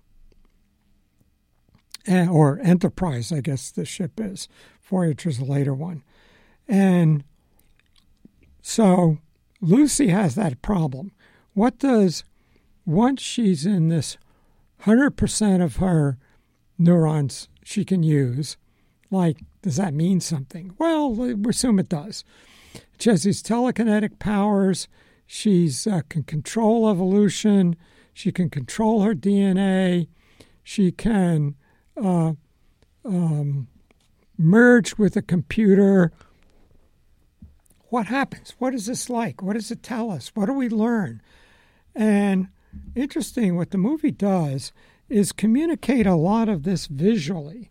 [2.07, 4.49] Eh, or Enterprise, I guess the ship is.
[4.89, 6.03] Voyager's a later one.
[6.69, 7.25] And
[8.63, 9.19] so
[9.61, 11.13] Lucy has that problem.
[11.55, 12.25] What does,
[12.85, 14.17] once she's in this
[14.83, 16.19] 100% of her
[16.79, 18.57] neurons she can use,
[19.11, 20.75] like, does that mean something?
[20.79, 22.25] Well, we assume it does.
[22.99, 24.89] She has these telekinetic powers.
[25.27, 27.77] She uh, can control evolution.
[28.13, 30.09] She can control her DNA.
[30.63, 31.55] She can
[31.97, 32.33] uh,
[33.05, 33.69] um,
[34.39, 36.13] merge with a computer.
[37.89, 38.55] What happens?
[38.59, 39.43] What is this like?
[39.43, 40.33] What does it tell us?
[40.35, 41.23] What do we learn?
[41.95, 42.49] And
[42.95, 44.73] interesting, what the movie does
[45.09, 47.71] is communicate a lot of this visually.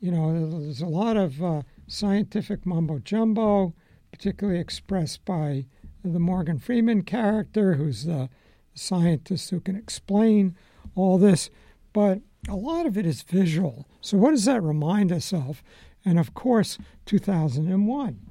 [0.00, 3.74] You know, there's a lot of uh, scientific mumbo jumbo,
[4.12, 5.66] particularly expressed by
[6.04, 8.28] the Morgan Freeman character, who's the
[8.74, 10.56] scientist who can explain
[10.94, 11.50] all this,
[11.92, 13.86] but a lot of it is visual.
[14.00, 15.62] So, what does that remind us of?
[16.08, 18.30] And of course, 2001,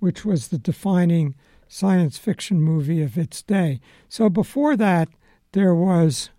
[0.00, 1.36] which was the defining
[1.68, 3.80] science fiction movie of its day.
[4.08, 5.08] So, before that,
[5.52, 6.30] there was,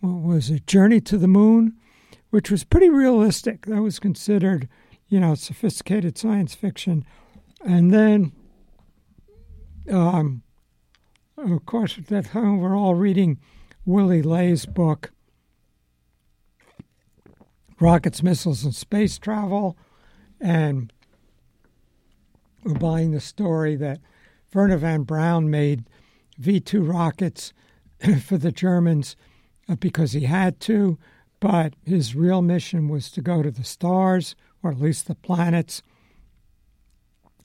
[0.00, 1.74] what was it, Journey to the Moon,
[2.30, 3.66] which was pretty realistic.
[3.66, 4.68] That was considered,
[5.08, 7.04] you know, sophisticated science fiction.
[7.64, 8.32] And then,
[9.88, 10.42] um,
[11.38, 13.38] of course, at that time we're all reading
[13.84, 15.12] Willy Ley's book,
[17.80, 19.76] Rockets, Missiles, and Space Travel,
[20.40, 20.92] and
[22.62, 24.00] we're buying the story that
[24.52, 25.84] Wernher von Braun made
[26.38, 27.52] V 2 rockets
[28.24, 29.16] for the Germans
[29.68, 30.98] uh, because he had to,
[31.40, 35.82] but his real mission was to go to the stars, or at least the planets.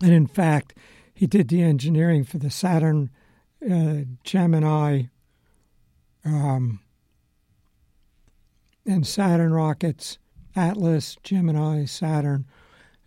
[0.01, 0.73] And in fact,
[1.13, 3.09] he did the engineering for the Saturn
[3.69, 5.03] uh, Gemini,
[6.25, 6.81] um,
[8.85, 10.17] and Saturn rockets,
[10.55, 12.45] Atlas, Gemini, Saturn,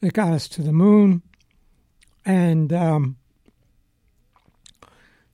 [0.01, 1.23] that got us to the moon.
[2.25, 3.17] And um,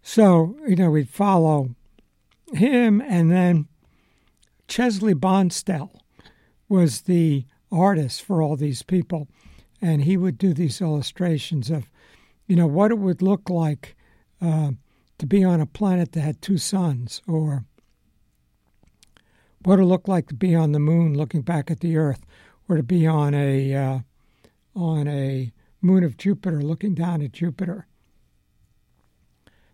[0.02, 1.74] so, you know, we'd follow
[2.52, 3.66] him, and then
[4.68, 5.90] Chesley Bonestell
[6.68, 9.28] was the artist for all these people.
[9.82, 11.90] And he would do these illustrations of,
[12.46, 13.96] you know, what it would look like
[14.40, 14.70] uh,
[15.18, 17.64] to be on a planet that had two suns, or
[19.64, 22.24] what it looked like to be on the moon looking back at the Earth,
[22.68, 23.98] or to be on a uh,
[24.74, 27.86] on a moon of Jupiter looking down at Jupiter.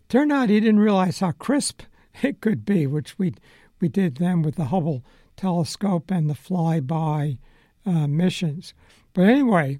[0.08, 1.82] Turned out he didn't realize how crisp
[2.22, 3.34] it could be, which we
[3.80, 5.04] we did then with the Hubble
[5.36, 7.38] telescope and the flyby
[7.86, 8.74] uh, missions.
[9.14, 9.78] But anyway,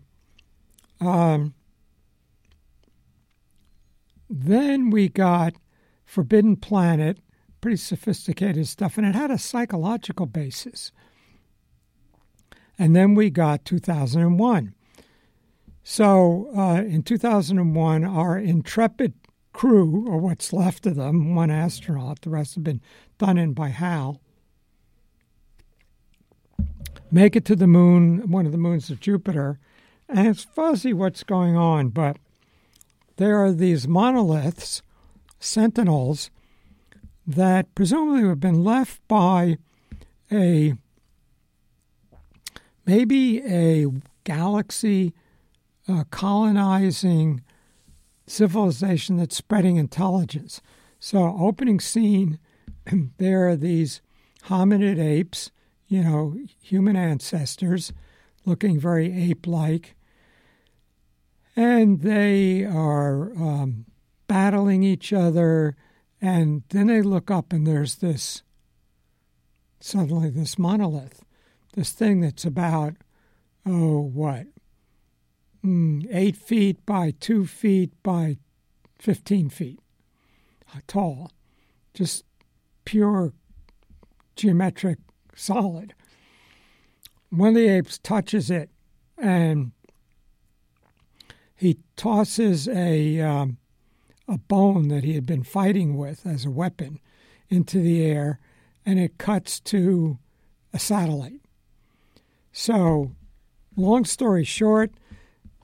[1.01, 1.55] um,
[4.29, 5.55] then we got
[6.05, 7.19] Forbidden Planet,
[7.61, 10.93] pretty sophisticated stuff, and it had a psychological basis.
[12.79, 14.75] And then we got 2001.
[15.83, 19.15] So uh, in 2001, our intrepid
[19.53, 22.81] crew, or what's left of them, one astronaut, the rest have been
[23.19, 24.21] done in by HAL,
[27.11, 29.59] make it to the moon, one of the moons of Jupiter,
[30.09, 32.17] and it's fuzzy what's going on, but
[33.17, 34.83] there are these monoliths,
[35.39, 36.31] sentinels,
[37.27, 39.59] that presumably have been left by
[40.33, 40.75] a
[42.87, 43.87] maybe a
[44.25, 45.15] galaxy
[45.89, 47.43] uh, colonizing
[48.27, 50.61] civilization that's spreading intelligence.
[50.99, 52.39] So, opening scene,
[53.19, 54.01] there are these
[54.47, 55.51] hominid apes,
[55.89, 57.93] you know, human ancestors,
[58.45, 59.97] looking very ape like,
[61.57, 63.87] and they are um,
[64.29, 65.77] battling each other.
[66.21, 68.43] And then they look up, and there's this
[69.81, 71.25] suddenly this monolith,
[71.75, 72.95] this thing that's about,
[73.65, 74.47] oh, what,
[75.65, 78.37] mm, eight feet by two feet by
[78.99, 79.81] 15 feet
[80.87, 81.31] tall,
[81.95, 82.25] just
[82.85, 83.33] pure
[84.37, 84.99] geometric
[85.35, 85.95] solid.
[87.31, 88.71] One of the apes touches it
[89.19, 89.73] and
[91.55, 93.59] he tosses a um,
[94.31, 97.01] a bone that he had been fighting with as a weapon
[97.49, 98.39] into the air,
[98.87, 100.19] and it cuts to
[100.73, 101.41] a satellite.
[102.53, 103.13] So,
[103.77, 104.93] long story short,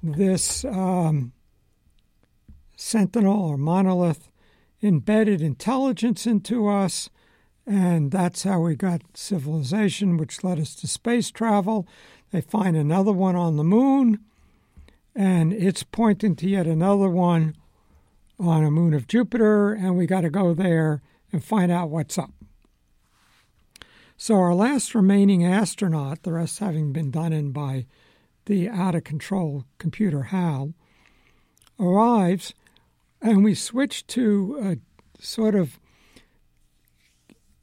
[0.02, 1.32] this um,
[2.76, 4.28] sentinel or monolith
[4.82, 7.08] embedded intelligence into us,
[7.66, 11.86] and that's how we got civilization, which led us to space travel.
[12.30, 14.20] They find another one on the moon
[15.16, 17.56] and it's pointing to yet another one
[18.38, 22.18] on a moon of Jupiter, and we got to go there and find out what's
[22.18, 22.30] up.
[24.16, 27.86] So, our last remaining astronaut, the rest having been done in by
[28.46, 30.72] the out of control computer HAL,
[31.78, 32.54] arrives,
[33.20, 35.78] and we switch to a sort of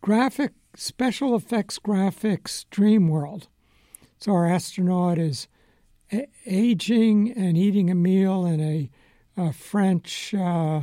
[0.01, 3.47] graphic, special effects graphics dream world.
[4.19, 5.47] So, our astronaut is
[6.45, 8.89] aging and eating a meal in a,
[9.51, 10.81] French uh,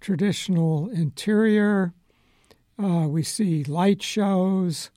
[0.00, 1.92] traditional interior.
[2.82, 4.90] Uh, we see light shows.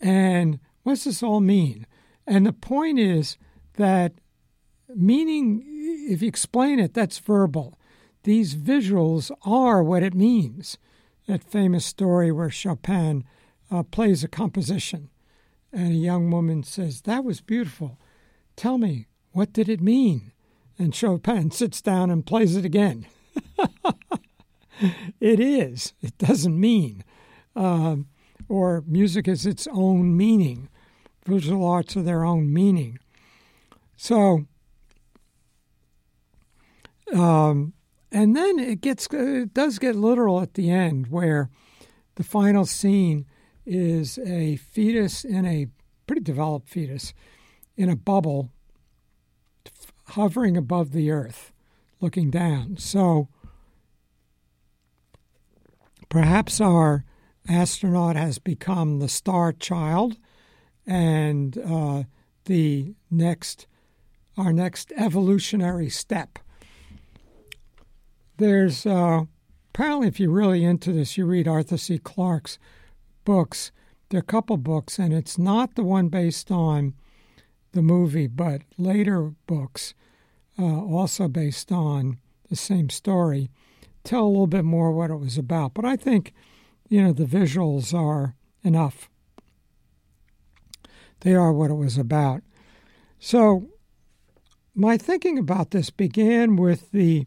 [0.00, 1.86] And what's this all mean?
[2.26, 3.38] And the point is
[3.74, 4.12] that
[4.94, 5.62] meaning,
[6.08, 7.78] if you explain it, that's verbal.
[8.24, 10.78] These visuals are what it means.
[11.26, 13.24] That famous story where Chopin
[13.70, 15.08] uh, plays a composition
[15.72, 17.98] and a young woman says, That was beautiful.
[18.56, 20.32] Tell me, what did it mean?
[20.78, 23.06] And Chopin sits down and plays it again.
[25.20, 25.92] it is.
[26.00, 27.04] It doesn't mean.
[27.54, 28.08] Um,
[28.48, 30.68] or music is its own meaning.
[31.24, 32.98] Visual arts are their own meaning.
[33.96, 34.46] So,
[37.12, 37.72] um,
[38.10, 41.48] and then it gets it does get literal at the end, where
[42.16, 43.26] the final scene
[43.64, 45.68] is a fetus in a
[46.06, 47.14] pretty developed fetus
[47.76, 48.50] in a bubble
[50.08, 51.52] hovering above the earth,
[52.00, 52.76] looking down.
[52.76, 53.28] So
[56.08, 57.04] perhaps our
[57.48, 60.16] astronaut has become the star child,
[60.86, 62.04] and uh,
[62.44, 63.66] the next,
[64.36, 66.38] our next evolutionary step.
[68.36, 69.24] There's uh,
[69.74, 71.98] apparently, if you're really into this, you read Arthur C.
[71.98, 72.58] Clarke's
[73.24, 73.72] books.
[74.08, 76.94] There are a couple books, and it's not the one based on
[77.74, 79.94] the movie, but later books,
[80.58, 82.18] uh, also based on
[82.48, 83.50] the same story,
[84.04, 85.74] tell a little bit more what it was about.
[85.74, 86.32] But I think,
[86.88, 89.10] you know, the visuals are enough.
[91.20, 92.42] They are what it was about.
[93.18, 93.68] So,
[94.74, 97.26] my thinking about this began with the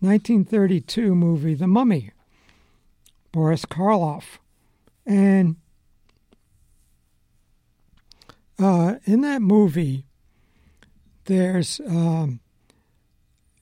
[0.00, 2.10] 1932 movie The Mummy,
[3.32, 4.38] Boris Karloff.
[5.04, 5.56] And
[8.62, 10.04] uh, in that movie,
[11.24, 12.40] there's um,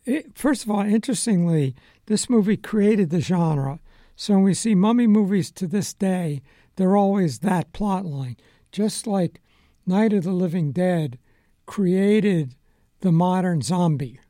[0.05, 1.75] it, first of all, interestingly,
[2.07, 3.81] this movie created the genre.
[4.17, 6.43] So when we see mummy movies to this day,
[6.77, 8.37] they're always that plot line.
[8.73, 9.41] Just like
[9.87, 11.19] Night of the Living Dead
[11.67, 12.55] created
[13.01, 14.21] the modern zombie.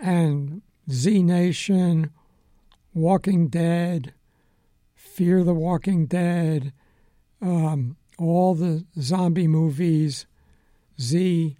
[0.00, 2.10] And Z Nation,
[2.94, 4.14] Walking Dead,
[4.94, 6.72] Fear the Walking Dead,
[7.42, 10.26] um, all the zombie movies,
[11.00, 11.56] Z,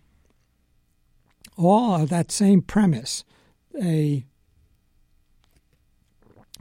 [1.56, 3.24] all of that same premise.
[3.80, 4.24] A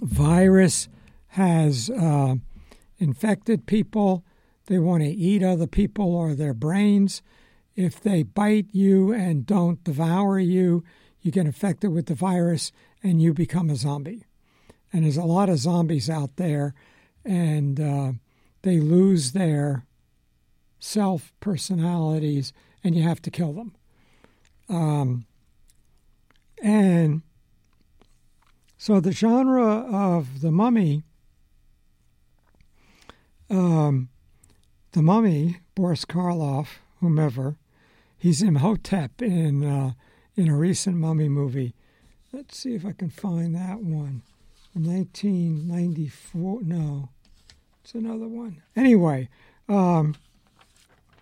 [0.02, 0.88] virus
[1.30, 2.36] has uh,
[3.00, 4.24] infected people.
[4.68, 7.22] They want to eat other people or their brains.
[7.76, 10.84] If they bite you and don't devour you,
[11.22, 12.72] you get infected with the virus
[13.04, 14.26] and you become a zombie.
[14.94, 16.74] And there's a lot of zombies out there,
[17.26, 18.12] and uh,
[18.62, 19.84] they lose their
[20.80, 22.54] self personalities,
[22.84, 23.76] and you have to kill them.
[24.70, 25.26] Um,
[26.62, 27.22] and
[28.78, 31.04] so the genre of the mummy,
[33.50, 34.10] um,
[34.92, 37.58] the mummy, Boris Karloff, whomever,
[38.18, 39.92] he's Imhotep in uh,
[40.36, 41.74] in a recent mummy movie.
[42.32, 44.22] Let's see if I can find that one.
[44.74, 46.62] 1994.
[46.62, 47.10] No,
[47.84, 48.62] it's another one.
[48.76, 49.30] Anyway,
[49.68, 50.16] um,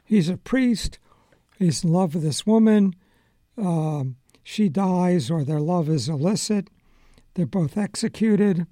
[0.05, 0.99] he's a priest.
[1.57, 2.95] He's in love with this woman.
[3.57, 6.69] Um, she dies, or their love is illicit.
[7.33, 8.67] They're both executed.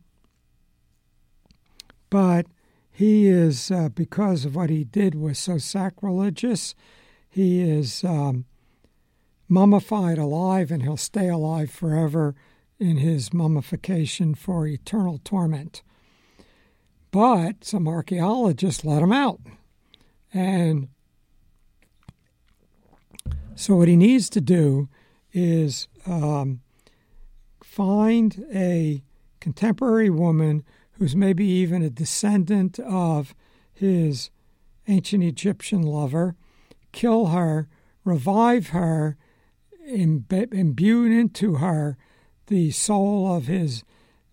[2.09, 2.45] But
[2.91, 6.75] he is, uh, because of what he did was so sacrilegious,
[7.27, 8.45] he is um,
[9.49, 12.35] mummified alive and he'll stay alive forever
[12.79, 15.81] in his mummification for eternal torment.
[17.09, 19.39] But some archaeologists let him out.
[20.31, 20.89] And
[23.55, 24.89] so, what he needs to do
[25.31, 26.61] is um,
[27.63, 29.03] find a
[29.39, 33.35] contemporary woman who's maybe even a descendant of
[33.73, 34.29] his
[34.87, 36.35] ancient Egyptian lover,
[36.91, 37.67] kill her,
[38.03, 39.17] revive her,
[39.89, 41.97] imb- imbue into her
[42.47, 43.83] the soul of his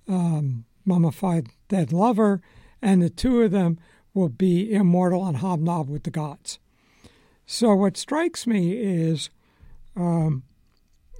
[0.08, 2.40] um, mummified dead lover,
[2.82, 3.78] and the two of them
[4.12, 6.58] will be immortal and hobnob with the gods.
[7.52, 9.28] So, what strikes me is
[9.96, 10.44] um,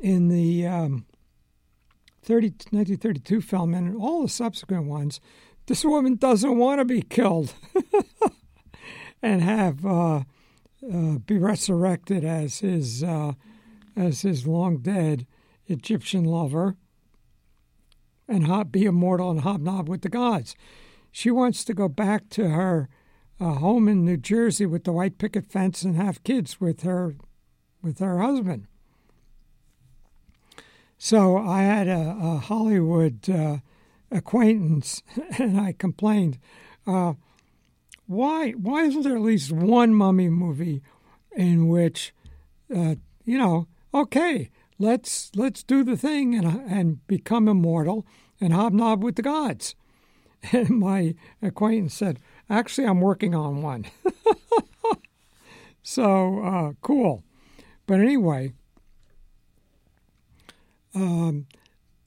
[0.00, 1.06] in the um,
[2.22, 5.20] 30, 1932 film and all the subsequent ones,
[5.66, 7.52] this woman doesn't want to be killed
[9.22, 10.22] and have uh,
[10.88, 13.32] uh, be resurrected as his uh,
[13.96, 15.26] as his long dead
[15.66, 16.76] Egyptian lover
[18.28, 20.54] and be immortal and hobnob with the gods.
[21.10, 22.88] She wants to go back to her
[23.40, 27.16] uh, home in New Jersey with the white picket fence and have kids with her
[27.82, 28.66] with her husband.
[30.98, 33.58] So I had a, a Hollywood uh,
[34.10, 35.02] acquaintance,
[35.38, 36.38] and I complained,
[36.86, 37.14] uh,
[38.06, 38.50] "Why?
[38.50, 40.82] Why isn't there at least one mummy movie
[41.34, 42.12] in which,
[42.74, 48.04] uh, you know, okay, let's let's do the thing and and become immortal
[48.38, 49.74] and hobnob with the gods?"
[50.52, 52.18] And my acquaintance said,
[52.50, 53.86] "Actually, I'm working on one."
[55.82, 57.24] so uh, cool,
[57.86, 58.52] but anyway
[60.94, 61.46] um,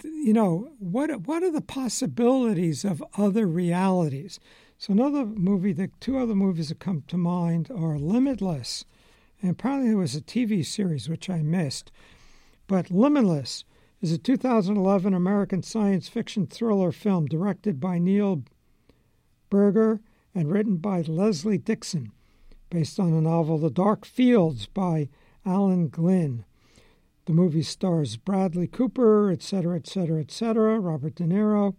[0.04, 4.40] you know, what what are the possibilities of other realities?
[4.78, 8.84] So another movie, the two other movies that come to mind are Limitless,
[9.42, 11.92] and apparently there was a TV series which I missed.
[12.68, 13.64] But Limitless
[14.02, 18.44] is a 2011 American science fiction thriller film directed by Neil
[19.50, 20.02] Burger
[20.36, 22.12] and written by Leslie Dixon,
[22.70, 25.10] based on the novel The Dark Fields by
[25.46, 26.46] Alan Glynn.
[27.26, 31.76] The movie stars Bradley Cooper, etc., etc., etc., Robert De Niro.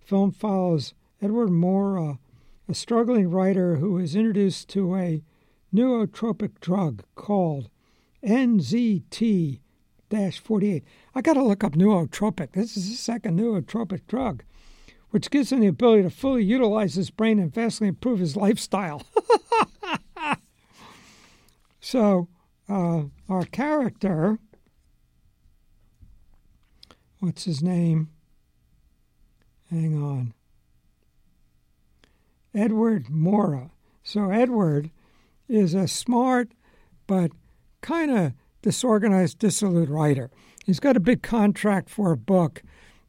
[0.00, 2.18] Film follows Edward Morra,
[2.68, 5.22] a struggling writer who is introduced to a
[5.74, 7.68] nootropic drug called
[8.22, 9.60] NZT
[10.10, 10.84] 48.
[11.16, 12.52] I got to look up nootropic.
[12.52, 14.44] This is the second nootropic drug,
[15.14, 19.00] which gives him the ability to fully utilize his brain and vastly improve his lifestyle.
[21.80, 22.26] so,
[22.68, 24.40] uh, our character
[27.20, 28.08] what's his name?
[29.70, 30.34] Hang on.
[32.52, 33.70] Edward Morra.
[34.02, 34.90] So Edward
[35.48, 36.50] is a smart
[37.06, 37.30] but
[37.82, 40.32] kind of disorganized, dissolute writer.
[40.66, 42.64] He's got a big contract for a book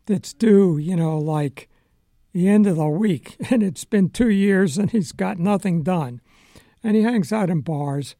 [0.05, 1.67] that's due, you know, like
[2.35, 6.19] the end of the week, and it's been two years and he's got nothing done.
[6.83, 8.15] And he hangs out in bars,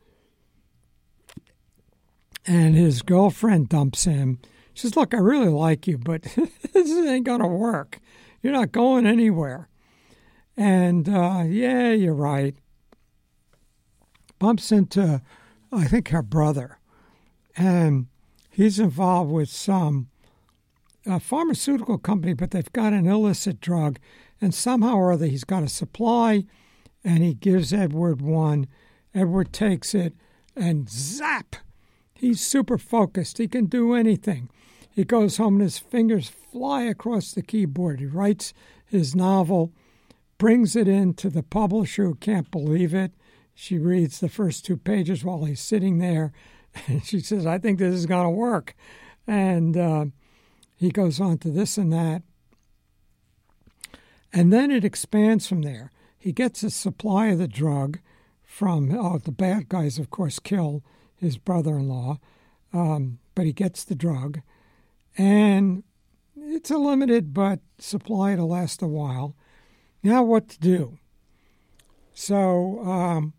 [2.47, 4.39] and his girlfriend dumps him
[4.73, 6.23] She says, Look, I really like you, but
[6.73, 7.99] this ain't going to work.
[8.41, 9.67] You're not going anywhere.
[10.57, 12.55] And uh, yeah, you're right.
[14.39, 15.21] Bumps into,
[15.71, 16.79] I think, her brother.
[17.57, 18.07] And
[18.49, 20.07] he's involved with some
[21.05, 23.99] a pharmaceutical company, but they've got an illicit drug.
[24.41, 26.45] And somehow or other, he's got a supply
[27.03, 28.67] and he gives Edward one.
[29.13, 30.13] Edward takes it
[30.55, 31.55] and zap!
[32.13, 33.37] He's super focused.
[33.37, 34.49] He can do anything.
[34.89, 37.99] He goes home and his fingers fly across the keyboard.
[37.99, 38.53] He writes
[38.85, 39.73] his novel,
[40.37, 43.11] brings it in to the publisher who can't believe it.
[43.53, 46.31] She reads the first two pages while he's sitting there,
[46.87, 48.75] and she says, I think this is going to work.
[49.27, 50.05] And uh,
[50.75, 52.23] he goes on to this and that.
[54.33, 55.91] And then it expands from there.
[56.17, 57.99] He gets a supply of the drug
[58.43, 60.83] from, oh, the bad guys, of course, kill
[61.15, 62.19] his brother in law,
[62.73, 64.41] um, but he gets the drug.
[65.17, 65.83] And
[66.35, 69.35] it's a limited but supply to last a while.
[70.03, 70.99] Now, what to do?
[72.13, 73.33] So, um,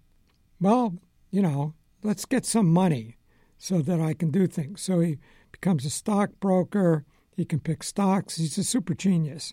[0.60, 0.94] well,
[1.30, 3.16] you know, let's get some money
[3.58, 4.82] so that I can do things.
[4.82, 5.18] So he
[5.52, 7.04] becomes a stockbroker.
[7.36, 8.36] He can pick stocks.
[8.36, 9.52] He's a super genius.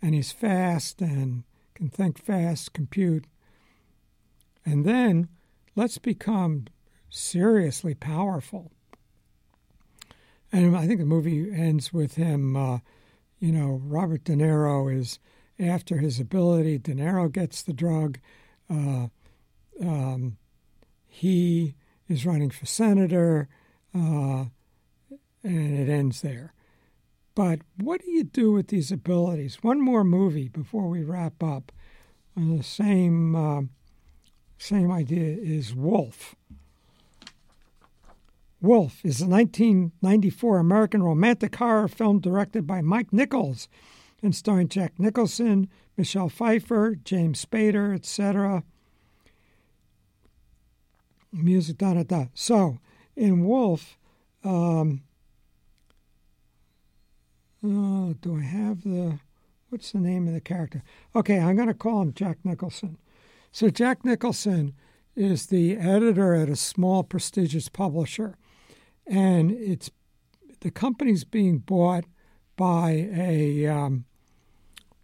[0.00, 1.42] And he's fast and
[1.74, 3.26] can think fast, compute.
[4.64, 5.28] And then
[5.74, 6.66] let's become
[7.10, 8.70] seriously powerful.
[10.52, 12.78] And I think the movie ends with him, uh,
[13.40, 15.18] you know, Robert De Niro is
[15.58, 16.78] after his ability.
[16.78, 18.18] De Niro gets the drug.
[18.70, 19.08] Uh,
[19.82, 20.36] um,
[21.06, 21.74] he
[22.08, 23.48] is running for senator,
[23.94, 24.44] uh,
[25.42, 26.52] and it ends there.
[27.36, 29.62] But what do you do with these abilities?
[29.62, 31.70] One more movie before we wrap up.
[32.34, 33.62] the same uh,
[34.58, 36.34] same idea is Wolf.
[38.62, 43.68] Wolf is a 1994 American romantic horror film directed by Mike Nichols
[44.22, 45.68] and starring Jack Nicholson,
[45.98, 48.64] Michelle Pfeiffer, James Spader, etc.
[51.30, 52.24] Music, da da da.
[52.32, 52.78] So,
[53.14, 53.98] in Wolf,
[54.42, 55.02] um,
[57.66, 59.18] oh, do I have the,
[59.68, 60.82] what's the name of the character?
[61.14, 62.98] Okay, I'm going to call him Jack Nicholson.
[63.52, 64.74] So, Jack Nicholson
[65.14, 68.36] is the editor at a small, prestigious publisher
[69.06, 69.90] and it's
[70.60, 72.04] the company's being bought
[72.56, 74.04] by a um,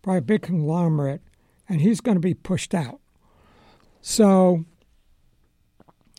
[0.03, 1.23] by a big conglomerate,
[1.69, 3.01] and he's going to be pushed out.
[4.01, 4.65] So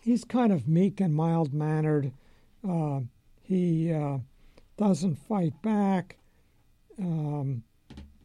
[0.01, 2.13] he's kind of meek and mild mannered.
[2.67, 3.01] Uh,
[3.41, 4.19] he uh,
[4.77, 6.17] doesn't fight back.
[6.99, 7.63] Um,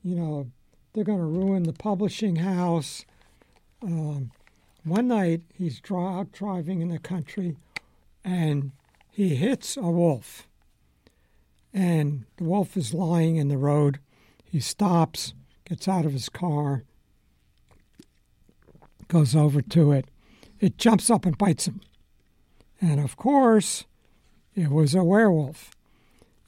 [0.02, 0.50] you know,
[0.92, 3.04] they're going to ruin the publishing house.
[3.82, 4.30] Um,
[4.84, 7.56] one night he's out driving in the country,
[8.24, 8.72] and
[9.10, 10.48] he hits a wolf.
[11.72, 14.00] And the wolf is lying in the road.
[14.44, 16.84] He stops, gets out of his car,
[19.08, 20.06] goes over to it.
[20.60, 21.80] It jumps up and bites him.
[22.80, 23.84] And of course,
[24.54, 25.70] it was a werewolf.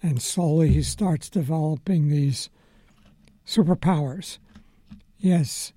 [0.02, 2.48] And slowly he starts developing these
[3.46, 4.38] superpowers.
[5.16, 5.72] He has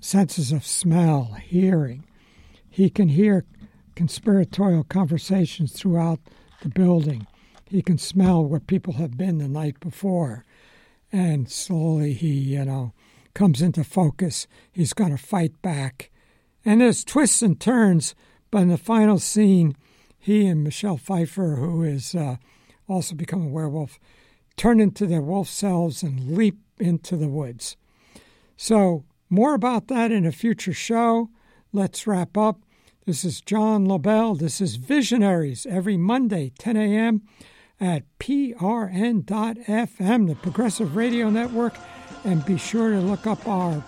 [0.00, 2.04] senses of smell, hearing.
[2.68, 3.44] He can hear
[3.94, 6.20] conspiratorial conversations throughout
[6.62, 7.26] the building.
[7.66, 10.44] He can smell where people have been the night before.
[11.12, 12.92] And slowly he, you know,
[13.34, 14.46] comes into focus.
[14.72, 16.10] He's going to fight back.
[16.64, 18.14] And there's twists and turns,
[18.50, 19.76] but in the final scene,
[20.18, 22.36] he and Michelle Pfeiffer, who is uh,
[22.88, 23.98] also become a werewolf,
[24.56, 27.76] turn into their wolf selves and leap into the woods.
[28.56, 31.28] So, more about that in a future show.
[31.72, 32.60] Let's wrap up.
[33.06, 34.38] This is John Lobell.
[34.38, 37.22] This is Visionaries every Monday, 10 a.m.
[37.80, 41.74] at prn.fm, the Progressive Radio Network.
[42.24, 43.84] And be sure to look up our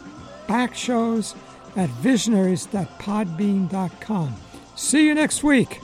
[0.47, 1.35] back shows
[1.77, 4.37] at visionaries.podbean.com.
[4.75, 5.81] See you next week.